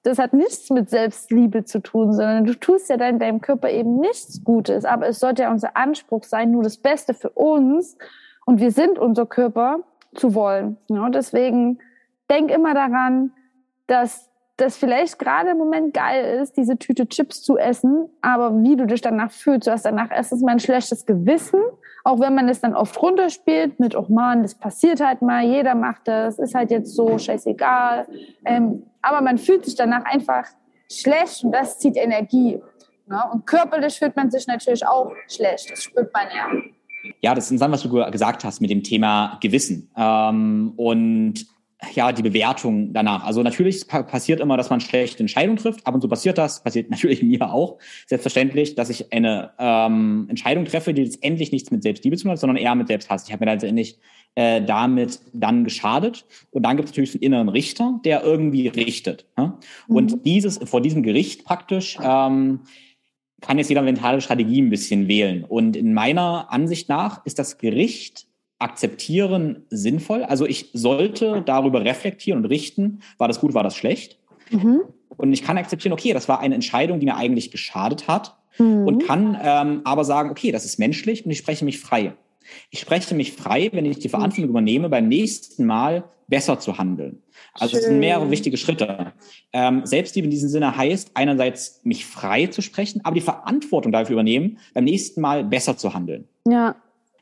[0.02, 3.98] das hat nichts mit Selbstliebe zu tun, sondern du tust ja dein, deinem Körper eben
[3.98, 7.96] nichts Gutes, aber es sollte ja unser Anspruch sein, nur das Beste für uns
[8.44, 9.78] und wir sind unser Körper
[10.14, 10.76] zu wollen.
[10.90, 11.10] Ne?
[11.14, 11.78] Deswegen
[12.28, 13.32] denk immer daran,
[13.90, 18.76] dass das vielleicht gerade im Moment geil ist, diese Tüte Chips zu essen, aber wie
[18.76, 21.60] du dich danach fühlst, du hast danach erstens mal ein schlechtes Gewissen,
[22.04, 25.74] auch wenn man es dann oft runterspielt mit, oh man, das passiert halt mal, jeder
[25.74, 28.06] macht das, ist halt jetzt so, scheißegal.
[28.44, 30.46] Ähm, aber man fühlt sich danach einfach
[30.92, 32.60] schlecht und das zieht Energie.
[33.06, 33.22] Ne?
[33.32, 36.48] Und körperlich fühlt man sich natürlich auch schlecht, das spürt man ja.
[37.22, 39.90] Ja, das ist interessant, was du ge- gesagt hast mit dem Thema Gewissen.
[39.96, 41.46] Ähm, und
[41.94, 43.24] ja, die Bewertung danach.
[43.24, 45.86] Also natürlich pa passiert immer, dass man schlechte Entscheidungen trifft.
[45.86, 47.78] Ab und zu passiert das, passiert natürlich mir auch.
[48.06, 52.38] Selbstverständlich, dass ich eine ähm, Entscheidung treffe, die letztendlich nichts mit Selbstliebe zu tun hat,
[52.38, 53.26] sondern eher mit Selbsthass.
[53.26, 53.98] Ich habe mir letztendlich
[54.34, 56.24] äh, damit dann geschadet.
[56.50, 59.26] Und dann gibt es natürlich einen inneren Richter, der irgendwie richtet.
[59.36, 59.54] Ne?
[59.88, 60.22] Und Mhm.
[60.22, 62.60] dieses, vor diesem Gericht praktisch ähm,
[63.40, 65.44] kann jetzt jeder mentale Strategie ein bisschen wählen.
[65.44, 68.26] Und in meiner Ansicht nach ist das Gericht
[68.60, 70.22] akzeptieren sinnvoll.
[70.22, 74.18] Also ich sollte darüber reflektieren und richten, war das gut, war das schlecht.
[74.50, 74.82] Mhm.
[75.16, 78.36] Und ich kann akzeptieren, okay, das war eine Entscheidung, die mir eigentlich geschadet hat.
[78.58, 78.86] Mhm.
[78.86, 82.14] Und kann ähm, aber sagen, okay, das ist menschlich und ich spreche mich frei.
[82.70, 87.22] Ich spreche mich frei, wenn ich die Verantwortung übernehme, beim nächsten Mal besser zu handeln.
[87.54, 89.12] Also es sind mehrere wichtige Schritte.
[89.52, 94.14] Ähm, Selbstliebe in diesem Sinne heißt einerseits mich frei zu sprechen, aber die Verantwortung dafür
[94.14, 96.28] übernehmen, beim nächsten Mal besser zu handeln.
[96.46, 96.76] Ja,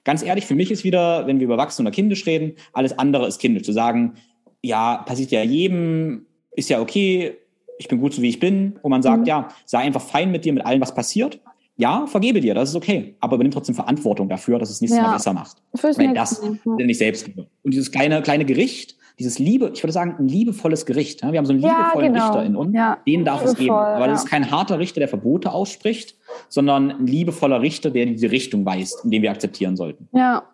[0.04, 3.26] Ganz ehrlich, für mich ist wieder, wenn wir über Erwachsene oder kindisch reden, alles andere
[3.26, 3.64] ist kindisch.
[3.64, 4.14] Zu sagen,
[4.62, 7.36] ja, passiert ja jedem, ist ja okay,
[7.78, 8.78] ich bin gut so wie ich bin.
[8.82, 9.26] Und man sagt, Mhm.
[9.26, 11.40] ja, sei einfach fein mit dir, mit allem, was passiert.
[11.76, 13.14] Ja, vergebe dir, das ist okay.
[13.20, 15.04] Aber übernimm trotzdem Verantwortung dafür, dass es nächstes Ja.
[15.06, 15.62] Mal besser machst.
[15.72, 16.42] nächste das ist
[16.86, 17.46] nicht Selbstliebe.
[17.62, 21.22] Und dieses kleine, kleine Gericht, dieses Liebe, ich würde sagen, ein liebevolles Gericht.
[21.22, 22.26] ja, Wir haben so einen Ja, liebevollen genau.
[22.26, 22.74] Richter in uns.
[22.74, 23.74] Ja, Den darf es geben.
[23.74, 24.24] Aber das ja.
[24.24, 26.16] ist kein harter Richter, der Verbote ausspricht,
[26.48, 30.08] sondern ein liebevoller Richter, der diese Richtung weist, in dem wir akzeptieren sollten.
[30.12, 30.44] Ja,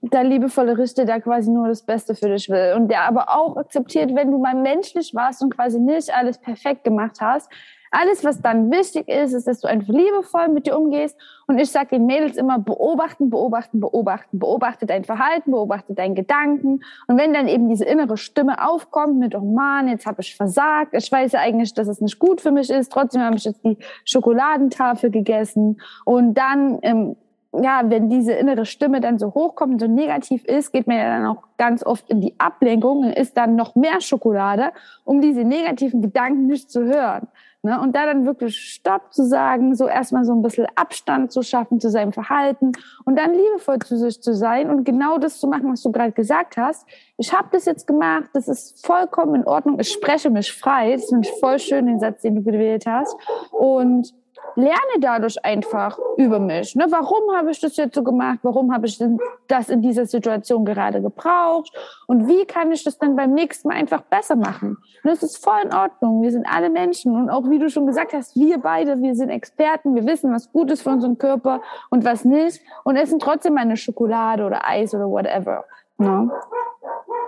[0.00, 3.56] der liebevolle Richter, der quasi nur das Beste für dich will und der aber auch
[3.56, 7.50] akzeptiert, wenn du mal menschlich warst und quasi nicht alles perfekt gemacht hast.
[7.96, 11.16] Alles, was dann wichtig ist, ist, dass du einfach liebevoll mit dir umgehst.
[11.46, 14.40] Und ich sage den Mädels immer, beobachten, beobachten, beobachten.
[14.40, 16.80] Beobachte dein Verhalten, beobachte deinen Gedanken.
[17.06, 20.92] Und wenn dann eben diese innere Stimme aufkommt mit, oh Mann, jetzt habe ich versagt.
[20.92, 22.90] Ich weiß ja eigentlich, dass es nicht gut für mich ist.
[22.90, 25.80] Trotzdem habe ich jetzt die Schokoladentafel gegessen.
[26.04, 27.14] Und dann ähm,
[27.62, 31.16] ja, wenn diese innere Stimme dann so hochkommt und so negativ ist, geht man ja
[31.16, 34.72] dann auch ganz oft in die Ablenkung und isst dann noch mehr Schokolade,
[35.04, 37.28] um diese negativen Gedanken nicht zu hören.
[37.64, 37.80] Ne?
[37.80, 41.80] Und da dann wirklich Stopp zu sagen, so erstmal so ein bisschen Abstand zu schaffen
[41.80, 42.72] zu seinem Verhalten
[43.04, 46.12] und dann liebevoll zu sich zu sein und genau das zu machen, was du gerade
[46.12, 46.86] gesagt hast.
[47.16, 50.92] Ich habe das jetzt gemacht, das ist vollkommen in Ordnung, ich spreche mich frei.
[50.92, 53.16] Das finde ich voll schön, den Satz, den du gewählt hast.
[53.50, 54.14] Und
[54.56, 56.74] lerne dadurch einfach über mich.
[56.74, 56.86] Ne?
[56.90, 58.38] Warum habe ich das jetzt so gemacht?
[58.42, 59.02] Warum habe ich
[59.48, 61.72] das in dieser Situation gerade gebraucht?
[62.06, 64.76] Und wie kann ich das dann beim nächsten Mal einfach besser machen?
[65.02, 66.22] Und das ist voll in Ordnung.
[66.22, 67.16] Wir sind alle Menschen.
[67.16, 69.94] Und auch wie du schon gesagt hast, wir beide, wir sind Experten.
[69.94, 72.60] Wir wissen, was gut ist für unseren Körper und was nicht.
[72.84, 75.64] Und essen trotzdem eine Schokolade oder Eis oder whatever.
[75.98, 76.30] Ne?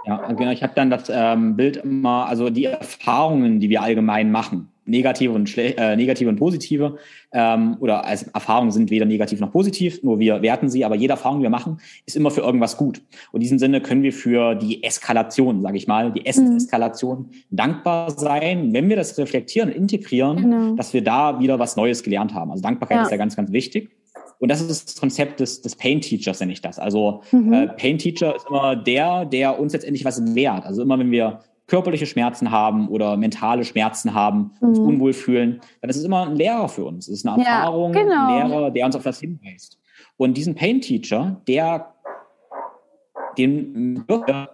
[0.05, 0.53] Ja, genau.
[0.53, 5.33] Ich habe dann das ähm, Bild immer, also die Erfahrungen, die wir allgemein machen, negative
[5.33, 6.97] und äh, negative und positive
[7.33, 11.13] ähm, oder als Erfahrungen sind weder negativ noch positiv, nur wir werten sie, aber jede
[11.13, 13.03] Erfahrung, die wir machen, ist immer für irgendwas gut.
[13.33, 17.57] Und in diesem Sinne können wir für die Eskalation, sage ich mal, die Essenseskalation mhm.
[17.57, 20.75] dankbar sein, wenn wir das reflektieren und integrieren, genau.
[20.77, 22.51] dass wir da wieder was Neues gelernt haben.
[22.51, 23.03] Also Dankbarkeit ja.
[23.03, 23.91] ist ja ganz, ganz wichtig.
[24.39, 26.79] Und das ist das Konzept des, des Pain Teachers, nenne ich das.
[26.79, 27.53] Also mhm.
[27.53, 30.65] äh, Pain Teacher ist immer der, der uns letztendlich was wehrt.
[30.65, 34.69] Also immer, wenn wir körperliche Schmerzen haben oder mentale Schmerzen haben, mhm.
[34.69, 37.09] uns unwohl fühlen, dann ist es immer ein Lehrer für uns.
[37.09, 38.27] Es ist eine Erfahrung, ja, genau.
[38.29, 39.79] ein Lehrer, der uns auf das hinweist.
[40.17, 41.93] Und diesen Pain Teacher, der
[43.37, 44.49] den wir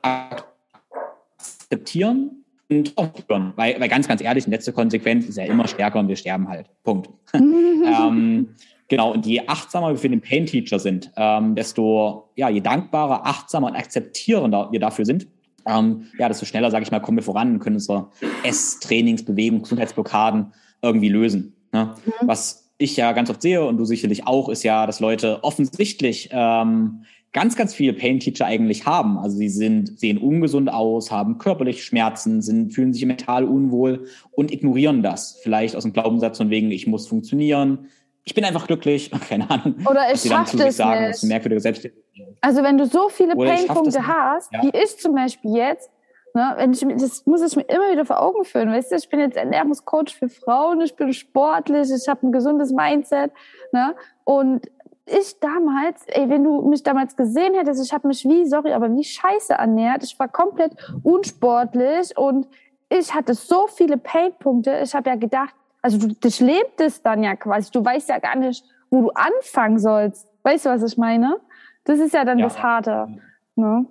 [1.71, 3.53] akzeptieren und aufhören.
[3.57, 6.67] Weil, weil ganz, ganz ehrlich, letzte Konsequenz ist ja immer stärker und wir sterben halt.
[6.83, 7.11] Punkt.
[7.35, 8.49] ähm,
[8.89, 13.27] genau, und je achtsamer wir für den Pain Teacher sind, ähm, desto, ja, je dankbarer,
[13.27, 15.29] achtsamer und akzeptierender wir dafür sind,
[15.67, 18.09] ähm, ja, desto schneller, sage ich mal, kommen wir voran und können unsere
[18.43, 20.53] Esstrainings, Bewegung, Gesundheitsblockaden
[20.83, 21.55] irgendwie lösen.
[21.73, 21.95] Ne?
[22.05, 22.13] Mhm.
[22.27, 26.31] Was ich ja ganz oft sehe und du sicherlich auch, ist ja, dass Leute offensichtlich
[26.33, 29.19] ähm, ganz, ganz viele Pain-Teacher eigentlich haben.
[29.19, 34.53] Also sie sind, sehen ungesund aus, haben körperliche Schmerzen, sind, fühlen sich mental unwohl und
[34.53, 35.39] ignorieren das.
[35.43, 37.87] Vielleicht aus dem Glaubenssatz von wegen, ich muss funktionieren,
[38.25, 39.77] ich bin einfach glücklich, keine Ahnung.
[39.89, 41.15] Oder ich schaffe das sagen, nicht.
[41.15, 42.37] Das merkwürdige Selbstständigkeit.
[42.41, 44.63] Also wenn du so viele Painpunkte hast, ja.
[44.63, 45.91] wie ich zum Beispiel jetzt,
[46.35, 49.09] ne, wenn ich, das muss ich mir immer wieder vor Augen führen, weißt du, ich
[49.09, 53.33] bin jetzt Ernährungscoach für Frauen, ich bin sportlich, ich habe ein gesundes Mindset,
[53.73, 53.95] ne,
[54.25, 54.69] und
[55.05, 58.95] ich damals, ey, wenn du mich damals gesehen hättest, ich habe mich wie, sorry, aber
[58.95, 60.05] wie scheiße ernährt.
[60.05, 62.47] Ich war komplett unsportlich und
[62.89, 64.81] ich hatte so viele Painpunkte.
[64.83, 67.71] Ich habe ja gedacht, also du durchlebst es dann ja quasi.
[67.73, 70.29] Du weißt ja gar nicht, wo du anfangen sollst.
[70.45, 71.41] Weißt du, was ich meine?
[71.85, 72.47] Das ist ja dann ja.
[72.47, 73.09] das Harte.
[73.57, 73.87] Ne?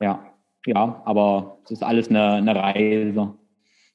[0.00, 0.24] Ja,
[0.66, 3.34] ja, aber es ist alles eine, eine Reise.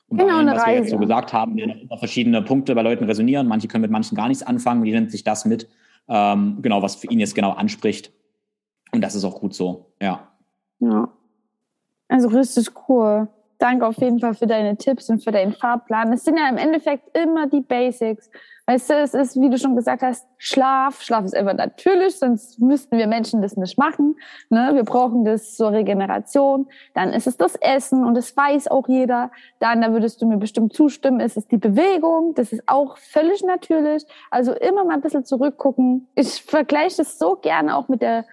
[0.08, 0.72] Und genau, allem, eine was Reise.
[0.72, 3.48] wir jetzt so gesagt haben, immer verschiedene Punkte bei Leuten resonieren.
[3.48, 4.84] Manche können mit manchen gar nichts anfangen.
[4.84, 5.68] Wie nennt sich das mit?
[6.08, 8.12] Ähm, genau, was für ihn jetzt genau anspricht.
[8.92, 10.28] Und das ist auch gut so, ja.
[10.80, 11.10] Ja.
[12.08, 13.28] Also richtig cool.
[13.60, 16.14] Danke auf jeden Fall für deine Tipps und für deinen Fahrplan.
[16.14, 18.30] Es sind ja im Endeffekt immer die Basics.
[18.70, 21.02] Weißt du, es ist, wie du schon gesagt hast, Schlaf.
[21.02, 24.16] Schlaf ist einfach natürlich, sonst müssten wir Menschen das nicht machen.
[24.50, 24.72] Ne?
[24.76, 26.68] Wir brauchen das zur Regeneration.
[26.94, 29.32] Dann ist es das Essen und das weiß auch jeder.
[29.60, 32.36] Dann, da würdest du mir bestimmt zustimmen, ist es die Bewegung.
[32.36, 34.06] Das ist auch völlig natürlich.
[34.30, 36.08] Also immer mal ein bisschen zurückgucken.
[36.14, 38.24] Ich vergleiche das so gerne auch mit der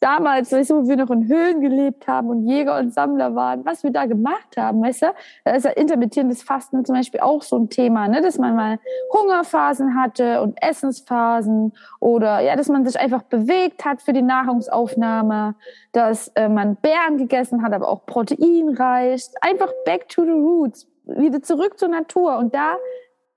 [0.00, 3.64] damals, weißt du, wo wir noch in Höhlen gelebt haben und Jäger und Sammler waren,
[3.64, 5.06] was wir da gemacht haben, weißt du?
[5.44, 8.22] Da ist ja intermittierendes Fasten zum Beispiel auch so ein Thema, ne?
[8.22, 8.78] dass man mal
[9.12, 15.54] Hungerphasen hatte und Essensphasen oder ja, dass man sich einfach bewegt hat für die Nahrungsaufnahme,
[15.92, 19.30] dass äh, man Beeren gegessen hat, aber auch Protein reicht.
[19.42, 22.76] Einfach back to the roots, wieder zurück zur Natur und da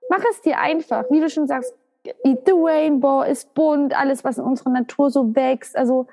[0.08, 1.74] mach es dir einfach, wie du schon sagst,
[2.22, 5.74] Eat the Rainbow ist bunt, alles, was in unserer Natur so wächst.
[5.74, 6.06] Also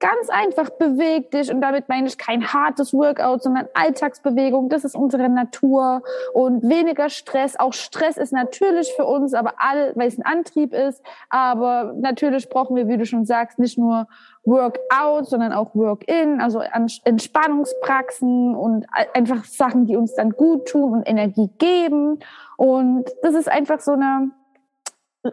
[0.00, 4.68] ganz einfach beweg dich und damit meine ich kein hartes Workout, sondern Alltagsbewegung.
[4.68, 7.58] Das ist unsere Natur und weniger Stress.
[7.58, 11.02] Auch Stress ist natürlich für uns, aber all, weil es ein Antrieb ist.
[11.30, 14.06] Aber natürlich brauchen wir, wie du schon sagst, nicht nur
[14.44, 16.60] Workout, sondern auch Work-in, also
[17.04, 22.20] Entspannungspraxen und einfach Sachen, die uns dann gut tun und Energie geben.
[22.56, 24.30] Und das ist einfach so eine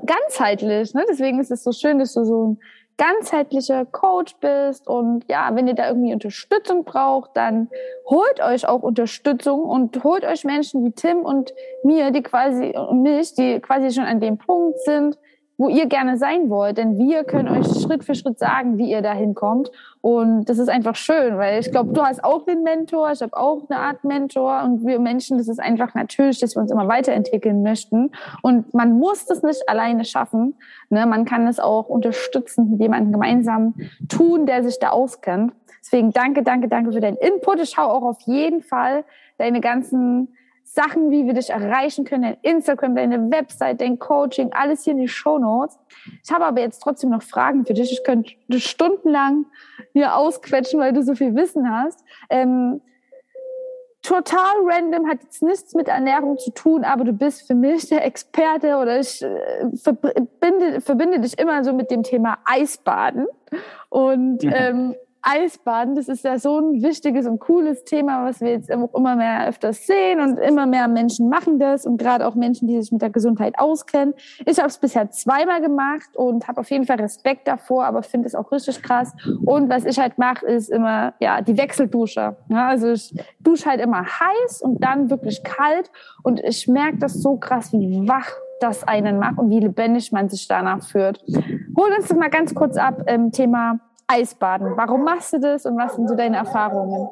[0.05, 0.93] ganzheitlich.
[0.95, 1.05] Ne?
[1.07, 2.59] Deswegen ist es so schön, dass du so ein
[2.97, 7.69] ganzheitlicher Coach bist und ja, wenn ihr da irgendwie Unterstützung braucht, dann
[8.09, 13.01] holt euch auch Unterstützung und holt euch Menschen wie Tim und mir, die quasi und
[13.01, 15.17] mich, die quasi schon an dem Punkt sind,
[15.57, 16.77] wo ihr gerne sein wollt.
[16.77, 19.71] Denn wir können euch Schritt für Schritt sagen, wie ihr da hinkommt.
[20.01, 23.35] Und das ist einfach schön, weil ich glaube, du hast auch einen Mentor, ich habe
[23.35, 24.63] auch eine Art Mentor.
[24.63, 28.11] Und wir Menschen, das ist einfach natürlich, dass wir uns immer weiterentwickeln möchten.
[28.41, 30.55] Und man muss das nicht alleine schaffen.
[30.89, 31.05] Ne?
[31.05, 33.75] Man kann es auch unterstützen, mit jemandem gemeinsam
[34.09, 35.53] tun, der sich da auskennt.
[35.85, 37.61] Deswegen danke, danke, danke für deinen Input.
[37.61, 39.05] Ich schaue auch auf jeden Fall
[39.37, 40.35] deine ganzen
[40.75, 44.99] Sachen, wie wir dich erreichen können, dein Instagram, deine Website, dein Coaching, alles hier in
[44.99, 45.79] die Show Notes.
[46.21, 47.93] Ich habe aber jetzt trotzdem noch Fragen für dich.
[47.93, 49.45] Ich könnte stundenlang
[49.93, 52.03] hier ausquetschen, weil du so viel Wissen hast.
[52.29, 52.81] Ähm,
[54.01, 58.05] total random, hat jetzt nichts mit Ernährung zu tun, aber du bist für mich der
[58.05, 63.27] Experte oder ich äh, verbinde, verbinde dich immer so mit dem Thema Eisbaden.
[63.89, 64.95] Und ähm,
[65.27, 69.47] Eisbaden, das ist ja so ein wichtiges und cooles Thema, was wir jetzt immer mehr
[69.47, 73.01] öfters sehen und immer mehr Menschen machen das und gerade auch Menschen, die sich mit
[73.01, 74.13] der Gesundheit auskennen.
[74.45, 78.27] Ich habe es bisher zweimal gemacht und habe auf jeden Fall Respekt davor, aber finde
[78.27, 79.13] es auch richtig krass.
[79.45, 82.35] Und was ich halt mache, ist immer ja die Wechseldusche.
[82.49, 85.89] Ja, also ich dusche halt immer heiß und dann wirklich kalt
[86.21, 90.29] und ich merke das so krass, wie wach das einen macht und wie lebendig man
[90.29, 91.19] sich danach fühlt.
[91.77, 94.77] Hol uns doch mal ganz kurz ab im Thema Eisbaden.
[94.77, 97.09] Warum machst du das und was sind so deine Erfahrungen?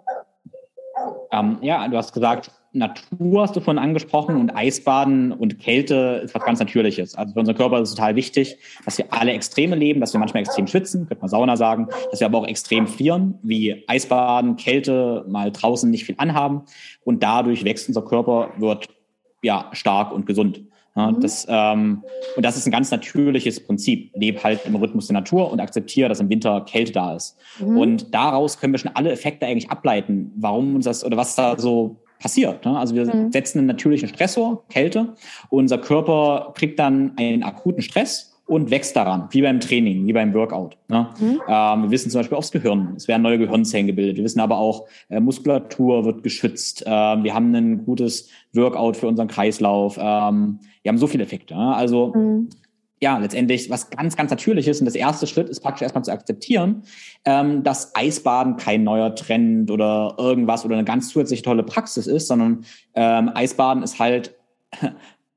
[1.31, 6.33] Ähm, ja, du hast gesagt, Natur hast du vorhin angesprochen und Eisbaden und Kälte ist
[6.33, 7.15] was ganz Natürliches.
[7.15, 10.19] Also für unseren Körper ist es total wichtig, dass wir alle Extreme leben, dass wir
[10.19, 14.55] manchmal extrem schwitzen, könnte man Sauna sagen, dass wir aber auch extrem frieren, wie Eisbaden,
[14.55, 16.63] Kälte, mal draußen nicht viel anhaben
[17.03, 18.87] und dadurch wächst unser Körper, wird
[19.43, 20.63] ja stark und gesund.
[20.95, 21.21] Ja, mhm.
[21.21, 22.03] das, ähm,
[22.35, 24.11] und das ist ein ganz natürliches Prinzip.
[24.15, 27.37] Leb halt im Rhythmus der Natur und akzeptiere, dass im Winter Kälte da ist.
[27.59, 27.77] Mhm.
[27.77, 31.57] Und daraus können wir schon alle Effekte eigentlich ableiten, warum uns das oder was da
[31.57, 32.63] so passiert.
[32.65, 32.77] Ne?
[32.77, 33.31] Also wir mhm.
[33.31, 35.13] setzen einen natürlichen Stressor, Kälte,
[35.49, 40.13] und unser Körper kriegt dann einen akuten Stress und wächst daran, wie beim Training, wie
[40.13, 40.77] beim Workout.
[40.89, 41.09] Ne?
[41.19, 41.41] Mhm.
[41.47, 44.17] Ähm, wir wissen zum Beispiel aufs Gehirn, es werden neue Gehirnzellen gebildet.
[44.17, 46.83] Wir wissen aber auch, äh, Muskulatur wird geschützt.
[46.85, 49.97] Ähm, wir haben ein gutes Workout für unseren Kreislauf.
[49.97, 51.55] Ähm, wir haben so viele Effekte.
[51.55, 51.73] Ne?
[51.73, 52.49] Also mhm.
[53.01, 54.81] ja, letztendlich was ganz, ganz Natürliches.
[54.81, 56.83] Und das erste Schritt ist praktisch erstmal zu akzeptieren,
[57.23, 62.27] ähm, dass Eisbaden kein neuer Trend oder irgendwas oder eine ganz zusätzliche tolle Praxis ist,
[62.27, 64.35] sondern ähm, Eisbaden ist halt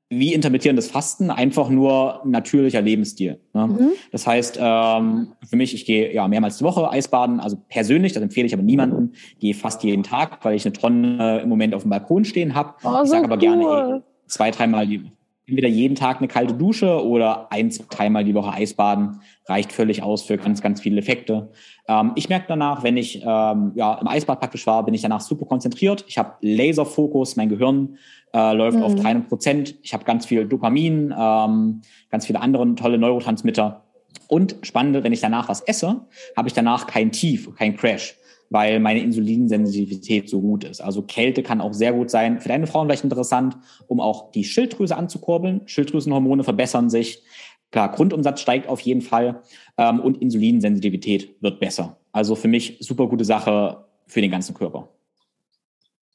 [0.09, 3.41] wie intermittierendes Fasten, einfach nur natürlicher Lebensstil.
[3.55, 3.67] Ne?
[3.67, 3.89] Mhm.
[4.13, 8.23] Das heißt, ähm, für mich, ich gehe ja mehrmals die Woche Eisbaden, also persönlich, das
[8.23, 11.83] empfehle ich aber niemandem, gehe fast jeden Tag, weil ich eine Tonne im Moment auf
[11.83, 12.75] dem Balkon stehen habe.
[12.85, 13.41] Oh, ich sage aber cool.
[13.41, 15.11] gerne ey, zwei, dreimal die
[15.47, 20.25] entweder jeden Tag eine kalte Dusche oder ein, dreimal die Woche Eisbaden reicht völlig aus
[20.25, 21.51] für ganz, ganz viele Effekte.
[21.89, 25.21] Ähm, ich merke danach, wenn ich ähm, ja, im Eisbad praktisch war, bin ich danach
[25.21, 26.05] super konzentriert.
[26.09, 27.97] Ich habe Laserfokus, mein Gehirn
[28.33, 28.83] äh, läuft mhm.
[28.83, 29.75] auf 300 Prozent.
[29.83, 33.83] Ich habe ganz viel Dopamin, ähm, ganz viele andere tolle Neurotransmitter.
[34.29, 36.07] Und spannende, wenn ich danach was esse,
[36.37, 38.17] habe ich danach kein Tief, kein Crash,
[38.51, 40.81] weil meine Insulinsensitivität so gut ist.
[40.81, 42.41] Also Kälte kann auch sehr gut sein.
[42.41, 43.57] Für deine Frauen vielleicht interessant,
[43.87, 45.63] um auch die Schilddrüse anzukurbeln.
[45.67, 47.23] Schilddrüsenhormone verbessern sich.
[47.71, 49.43] Klar, Grundumsatz steigt auf jeden Fall
[49.77, 51.97] ähm, und Insulinsensitivität wird besser.
[52.13, 54.89] Also für mich super gute Sache für den ganzen Körper.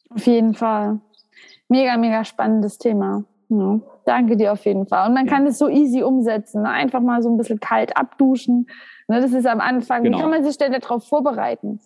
[0.09, 0.99] Auf jeden Fall
[1.71, 3.23] mega, mega spannendes Thema.
[3.49, 5.07] Ja, danke dir auf jeden Fall.
[5.07, 5.33] Und man ja.
[5.33, 6.61] kann es so easy umsetzen.
[6.61, 6.69] Ne?
[6.69, 8.67] Einfach mal so ein bisschen kalt abduschen.
[9.07, 10.03] Ne, das ist am Anfang.
[10.03, 10.17] Genau.
[10.17, 11.79] Wie kann man sich denn darauf vorbereiten?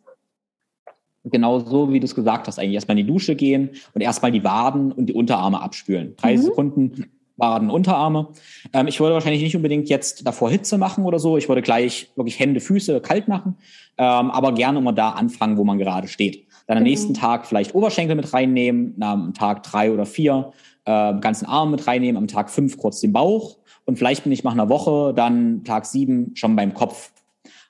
[1.23, 4.31] Genau so, wie du es gesagt hast, eigentlich erstmal in die Dusche gehen und erstmal
[4.31, 6.15] die Waden und die Unterarme abspülen.
[6.17, 6.43] 30 mhm.
[6.43, 7.05] Sekunden
[7.37, 8.29] Waden, Unterarme.
[8.73, 11.37] Ähm, ich würde wahrscheinlich nicht unbedingt jetzt davor Hitze machen oder so.
[11.37, 13.57] Ich würde gleich wirklich Hände, Füße kalt machen,
[13.97, 16.45] ähm, aber gerne immer da anfangen, wo man gerade steht.
[16.67, 16.91] Dann am genau.
[16.91, 20.51] nächsten Tag vielleicht Oberschenkel mit reinnehmen, am Tag drei oder vier
[20.85, 24.43] äh, ganzen Arm mit reinnehmen, am Tag fünf kurz den Bauch und vielleicht bin ich
[24.43, 27.11] nach einer Woche dann Tag sieben schon beim Kopf.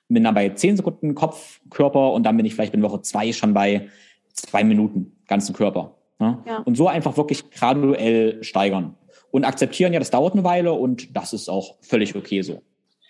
[0.08, 3.32] Bin dann bei zehn Sekunden Kopf, Körper und dann bin ich vielleicht in Woche zwei
[3.32, 3.88] schon bei
[4.32, 5.96] zwei Minuten ganzen Körper.
[6.18, 6.38] Ne?
[6.46, 6.58] Ja.
[6.58, 8.94] Und so einfach wirklich graduell steigern.
[9.30, 12.62] Und akzeptieren, ja, das dauert eine Weile und das ist auch völlig okay so.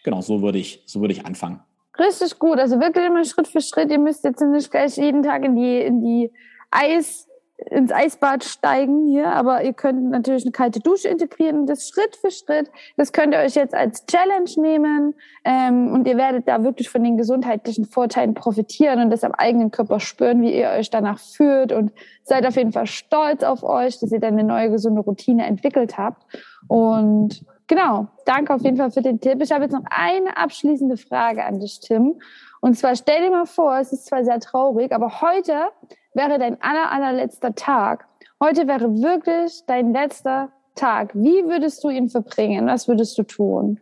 [0.02, 1.60] Genau, so würde ich, so würde ich anfangen.
[1.98, 2.58] Richtig gut.
[2.58, 3.90] Also wirklich immer Schritt für Schritt.
[3.90, 6.32] Ihr müsst jetzt nicht gleich jeden Tag in die, in die
[6.70, 7.26] Eis,
[7.70, 12.30] ins Eisbad steigen hier, aber ihr könnt natürlich eine kalte Dusche integrieren das Schritt für
[12.30, 12.70] Schritt.
[12.98, 17.02] Das könnt ihr euch jetzt als Challenge nehmen ähm, und ihr werdet da wirklich von
[17.02, 21.72] den gesundheitlichen Vorteilen profitieren und das am eigenen Körper spüren, wie ihr euch danach fühlt
[21.72, 21.92] und
[22.24, 25.96] seid auf jeden Fall stolz auf euch, dass ihr dann eine neue gesunde Routine entwickelt
[25.96, 26.26] habt
[26.68, 29.42] und Genau, danke auf jeden Fall für den Tipp.
[29.42, 32.20] Ich habe jetzt noch eine abschließende Frage an dich, Tim.
[32.60, 35.68] Und zwar stell dir mal vor, es ist zwar sehr traurig, aber heute
[36.14, 38.06] wäre dein aller, allerletzter Tag.
[38.40, 41.10] Heute wäre wirklich dein letzter Tag.
[41.14, 42.66] Wie würdest du ihn verbringen?
[42.66, 43.80] Was würdest du tun?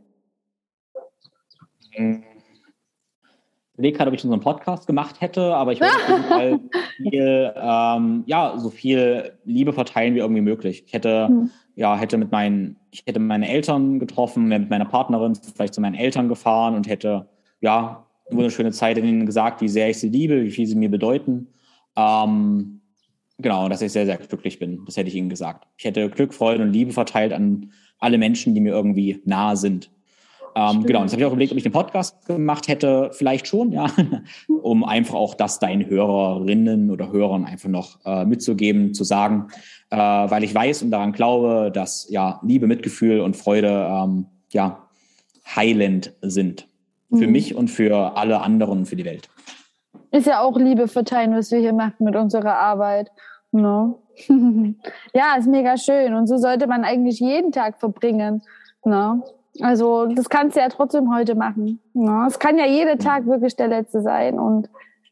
[1.91, 2.34] Ich
[3.75, 6.61] überlege gerade, ob ich einen Podcast gemacht hätte, aber ich würde auf jeden Fall
[6.97, 10.85] viel, ähm, ja, so viel Liebe verteilen wie irgendwie möglich.
[10.87, 15.35] Ich hätte hm ja, hätte mit meinen, ich hätte meine Eltern getroffen, mit meiner Partnerin
[15.35, 17.29] vielleicht zu meinen Eltern gefahren und hätte,
[17.61, 20.77] ja, eine wunderschöne Zeit in ihnen gesagt, wie sehr ich sie liebe, wie viel sie
[20.77, 21.49] mir bedeuten.
[21.97, 22.81] Ähm,
[23.39, 24.85] genau, dass ich sehr, sehr glücklich bin.
[24.87, 25.67] Das hätte ich ihnen gesagt.
[25.77, 29.91] Ich hätte Glück, Freude und Liebe verteilt an alle Menschen, die mir irgendwie nahe sind.
[30.57, 33.11] Ähm, genau, und jetzt habe ich auch überlegt, ob ich den Podcast gemacht hätte.
[33.13, 33.87] Vielleicht schon, ja,
[34.63, 39.49] um einfach auch das deinen Hörerinnen oder Hörern einfach noch äh, mitzugeben, zu sagen,
[39.91, 44.89] äh, weil ich weiß und daran glaube, dass ja Liebe, Mitgefühl und Freude ähm, ja
[45.57, 46.69] heilend sind
[47.11, 47.33] für mhm.
[47.33, 49.29] mich und für alle anderen für die Welt.
[50.11, 53.11] Ist ja auch Liebe verteilen, was wir hier machen mit unserer Arbeit.
[53.51, 54.03] No.
[55.13, 56.15] ja, ist mega schön.
[56.15, 58.43] Und so sollte man eigentlich jeden Tag verbringen.
[58.85, 59.25] No.
[59.61, 61.81] Also das kannst du ja trotzdem heute machen.
[61.93, 62.27] No.
[62.27, 64.39] Es kann ja jeder Tag wirklich der letzte sein.
[64.39, 64.69] Und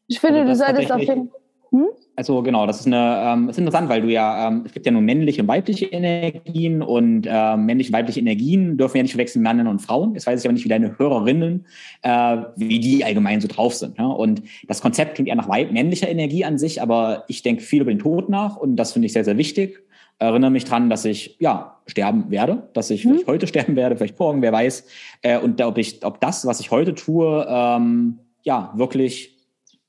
[0.07, 1.39] ich finde, also du solltest auf jeden Fall.
[1.71, 1.87] Hm?
[2.15, 4.91] Also genau, das ist eine, ähm, ist interessant, weil du ja, ähm, es gibt ja
[4.91, 9.41] nur männliche und weibliche Energien und äh, männliche und weibliche Energien dürfen ja nicht verwechseln
[9.41, 10.13] Männern und Frauen.
[10.13, 11.65] Jetzt weiß ich aber nicht, wie deine Hörerinnen,
[12.03, 13.97] äh, wie die allgemein so drauf sind.
[13.97, 14.05] Ja?
[14.05, 17.91] Und das Konzept klingt eher nach männlicher Energie an sich, aber ich denke viel über
[17.91, 19.83] den Tod nach und das finde ich sehr, sehr wichtig.
[20.19, 23.09] Erinnere mich dran, dass ich ja sterben werde, dass ich mhm.
[23.09, 24.85] vielleicht heute sterben werde, vielleicht morgen, wer weiß.
[25.21, 29.33] Äh, und ob ich, ob das, was ich heute tue, ähm, ja wirklich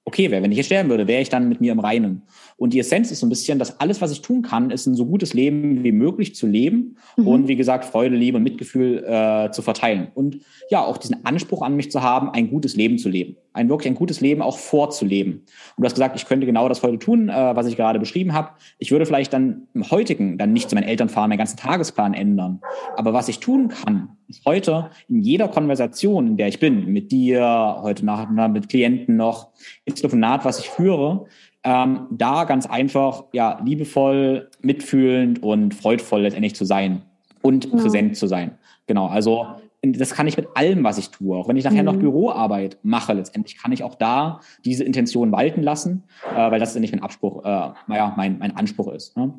[0.05, 0.43] okay wäre.
[0.43, 2.22] Wenn ich jetzt sterben würde, wäre ich dann mit mir im Reinen.
[2.57, 4.95] Und die Essenz ist so ein bisschen, dass alles, was ich tun kann, ist ein
[4.95, 7.27] so gutes Leben wie möglich zu leben mhm.
[7.27, 10.09] und wie gesagt, Freude, Liebe und Mitgefühl äh, zu verteilen.
[10.14, 13.37] Und ja, auch diesen Anspruch an mich zu haben, ein gutes Leben zu leben.
[13.55, 15.33] Ein wirklich ein gutes Leben auch vorzuleben.
[15.33, 15.45] Und
[15.79, 18.51] du hast gesagt, ich könnte genau das heute tun, äh, was ich gerade beschrieben habe.
[18.79, 22.13] Ich würde vielleicht dann im heutigen dann nicht zu meinen Eltern fahren, meinen ganzen Tagesplan
[22.13, 22.61] ändern.
[22.97, 27.13] Aber was ich tun kann, ist heute in jeder Konversation, in der ich bin, mit
[27.13, 29.49] dir, heute Nacht mit Klienten noch,
[29.85, 31.27] ins Telefonat, was ich führe,
[31.65, 37.03] ähm, da ganz einfach ja liebevoll, mitfühlend und freudvoll letztendlich zu sein
[37.41, 37.71] und ja.
[37.79, 38.59] präsent zu sein.
[38.87, 39.47] Genau, also
[39.93, 41.37] das kann ich mit allem, was ich tue.
[41.37, 41.87] Auch wenn ich nachher mhm.
[41.87, 46.05] noch Büroarbeit mache, letztendlich kann ich auch da diese Intention walten lassen,
[46.35, 49.16] äh, weil das nicht mein Abspruch, äh, naja, mein, mein Anspruch ist.
[49.16, 49.35] Ne?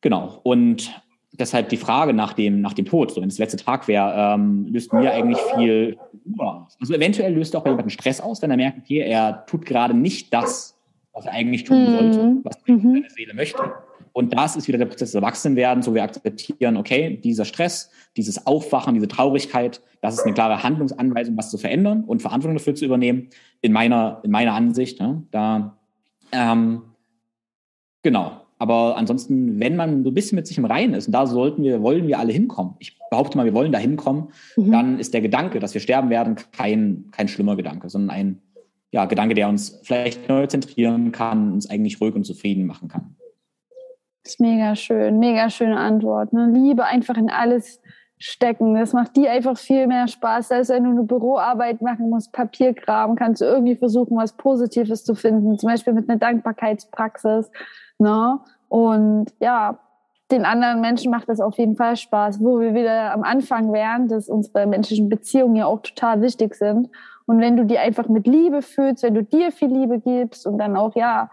[0.00, 0.40] Genau.
[0.42, 1.02] Und
[1.32, 4.34] deshalb die Frage nach dem, nach dem Tod, so wenn es der letzte Tag wäre,
[4.34, 5.98] ähm, löst mir eigentlich viel
[6.38, 6.76] aus.
[6.80, 9.94] Also eventuell löst auch bei jemandem Stress aus, wenn er merkt, okay, er tut gerade
[9.94, 10.78] nicht das,
[11.12, 11.96] was er eigentlich tun mhm.
[11.96, 12.80] sollte, was mhm.
[12.82, 13.62] seine Seele möchte.
[14.14, 18.46] Und das ist wieder der Prozess des Erwachsenwerdens, wo wir akzeptieren, okay, dieser Stress, dieses
[18.46, 22.84] Aufwachen, diese Traurigkeit, das ist eine klare Handlungsanweisung, was zu verändern und Verantwortung dafür zu
[22.84, 23.28] übernehmen,
[23.60, 25.00] in meiner, in meiner Ansicht.
[25.00, 25.24] Ne?
[25.32, 25.76] Da,
[26.30, 26.82] ähm,
[28.02, 28.40] genau.
[28.60, 31.64] Aber ansonsten, wenn man so ein bisschen mit sich im Reinen ist, und da sollten
[31.64, 32.74] wir, wollen wir alle hinkommen.
[32.78, 34.70] Ich behaupte mal, wir wollen da hinkommen, mhm.
[34.70, 38.42] dann ist der Gedanke, dass wir sterben werden, kein, kein schlimmer Gedanke, sondern ein
[38.92, 43.16] ja, Gedanke, der uns vielleicht neu zentrieren kann, uns eigentlich ruhig und zufrieden machen kann.
[44.24, 46.32] Ist mega schön, mega schöne Antwort.
[46.32, 46.50] Ne?
[46.52, 47.80] Liebe einfach in alles
[48.18, 48.74] stecken.
[48.74, 52.72] Das macht dir einfach viel mehr Spaß, als wenn du eine Büroarbeit machen musst, Papier
[52.72, 57.50] graben, kannst du irgendwie versuchen, was Positives zu finden, zum Beispiel mit einer Dankbarkeitspraxis.
[57.98, 58.40] Ne?
[58.68, 59.78] Und ja,
[60.30, 64.08] den anderen Menschen macht das auf jeden Fall Spaß, wo wir wieder am Anfang wären,
[64.08, 66.88] dass unsere menschlichen Beziehungen ja auch total wichtig sind
[67.26, 70.58] und wenn du die einfach mit Liebe fühlst, wenn du dir viel Liebe gibst und
[70.58, 71.30] dann auch, ja,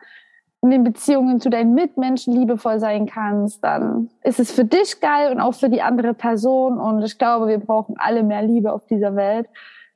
[0.61, 5.31] in den Beziehungen zu deinen Mitmenschen liebevoll sein kannst, dann ist es für dich geil
[5.31, 6.77] und auch für die andere Person.
[6.77, 9.47] Und ich glaube, wir brauchen alle mehr Liebe auf dieser Welt.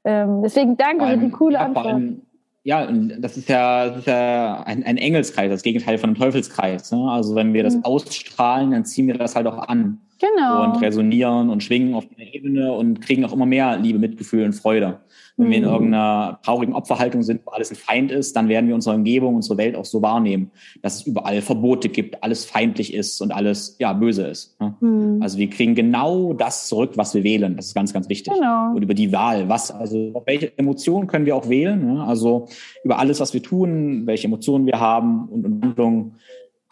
[0.03, 1.86] Ähm, deswegen danke für die coole Antwort.
[1.86, 2.22] Allem,
[2.63, 2.88] ja,
[3.20, 6.91] das ist ja, das ist ja ein, ein Engelskreis, das Gegenteil von einem Teufelskreis.
[6.91, 7.11] Ne?
[7.11, 7.86] Also wenn wir das mhm.
[7.86, 9.99] ausstrahlen, dann ziehen wir das halt auch an.
[10.20, 10.63] Genau.
[10.63, 14.53] Und resonieren und schwingen auf der Ebene und kriegen auch immer mehr Liebe, Mitgefühl und
[14.53, 14.99] Freude.
[15.38, 15.51] Wenn mhm.
[15.51, 15.70] wir in mhm.
[15.70, 19.57] irgendeiner traurigen Opferhaltung sind, wo alles ein Feind ist, dann werden wir unsere Umgebung, unsere
[19.57, 20.51] Welt auch so wahrnehmen,
[20.82, 24.59] dass es überall Verbote gibt, alles feindlich ist und alles ja böse ist.
[24.61, 24.76] Ne?
[24.80, 25.22] Mhm.
[25.22, 27.57] Also wir kriegen genau das zurück, was wir wählen.
[27.57, 28.34] Das ist ganz, ganz wichtig.
[28.34, 28.72] Genau.
[28.76, 31.93] Und über die Wahl, was, also welche Emotionen können wir auch wählen?
[31.93, 32.03] Ne?
[32.03, 32.47] Also
[32.84, 36.16] über alles, was wir tun, welche Emotionen wir haben und Handlungen,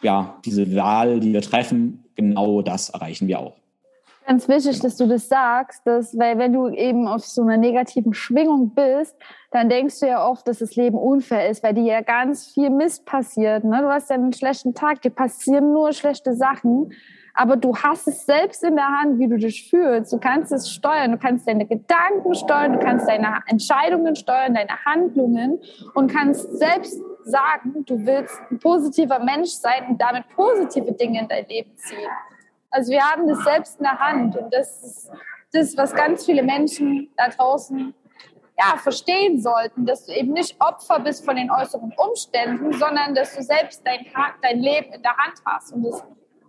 [0.04, 3.54] ja, diese Wahl, die wir treffen, genau das erreichen wir auch.
[4.26, 8.14] Ganz wichtig, dass du das sagst, dass, weil wenn du eben auf so einer negativen
[8.14, 9.14] Schwingung bist,
[9.50, 12.70] dann denkst du ja oft, dass das Leben unfair ist, weil dir ja ganz viel
[12.70, 13.64] Mist passiert.
[13.64, 13.82] Ne?
[13.82, 16.90] Du hast ja einen schlechten Tag, dir passieren nur schlechte Sachen,
[17.34, 20.10] aber du hast es selbst in der Hand, wie du dich fühlst.
[20.10, 24.84] Du kannst es steuern, du kannst deine Gedanken steuern, du kannst deine Entscheidungen steuern, deine
[24.86, 25.58] Handlungen
[25.94, 31.28] und kannst selbst sagen, du willst ein positiver Mensch sein und damit positive Dinge in
[31.28, 32.10] dein Leben ziehen.
[32.70, 35.10] Also wir haben das selbst in der Hand und das ist
[35.52, 37.94] das, was ganz viele Menschen da draußen
[38.58, 43.34] ja, verstehen sollten, dass du eben nicht Opfer bist von den äußeren Umständen, sondern dass
[43.34, 44.06] du selbst dein,
[44.42, 46.02] dein Leben in der Hand hast und es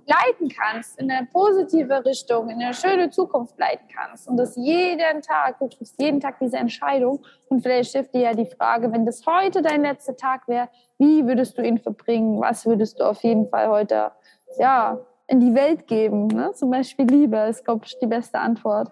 [0.05, 4.27] leiten kannst, in eine positive Richtung, in eine schöne Zukunft leiten kannst.
[4.27, 7.25] Und das jeden Tag, du triffst jeden Tag diese Entscheidung.
[7.49, 11.25] Und vielleicht hilft dir ja die Frage, wenn das heute dein letzter Tag wäre, wie
[11.25, 12.39] würdest du ihn verbringen?
[12.39, 14.11] Was würdest du auf jeden Fall heute,
[14.57, 16.27] ja, in die Welt geben.
[16.27, 16.51] Ne?
[16.53, 18.91] Zum Beispiel Liebe ist, glaube ich, die beste Antwort.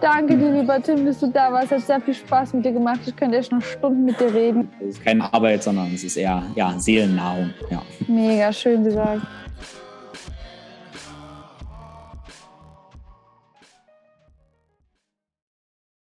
[0.00, 1.72] Danke dir, lieber Tim, dass du da warst.
[1.72, 3.00] Es hat sehr viel Spaß mit dir gemacht.
[3.04, 4.68] Ich könnte echt noch Stunden mit dir reden.
[4.80, 7.50] Es ist keine Arbeit, sondern es ist eher ja, Seelennahrung.
[7.70, 7.82] Ja.
[8.08, 9.20] Mega schön gesagt.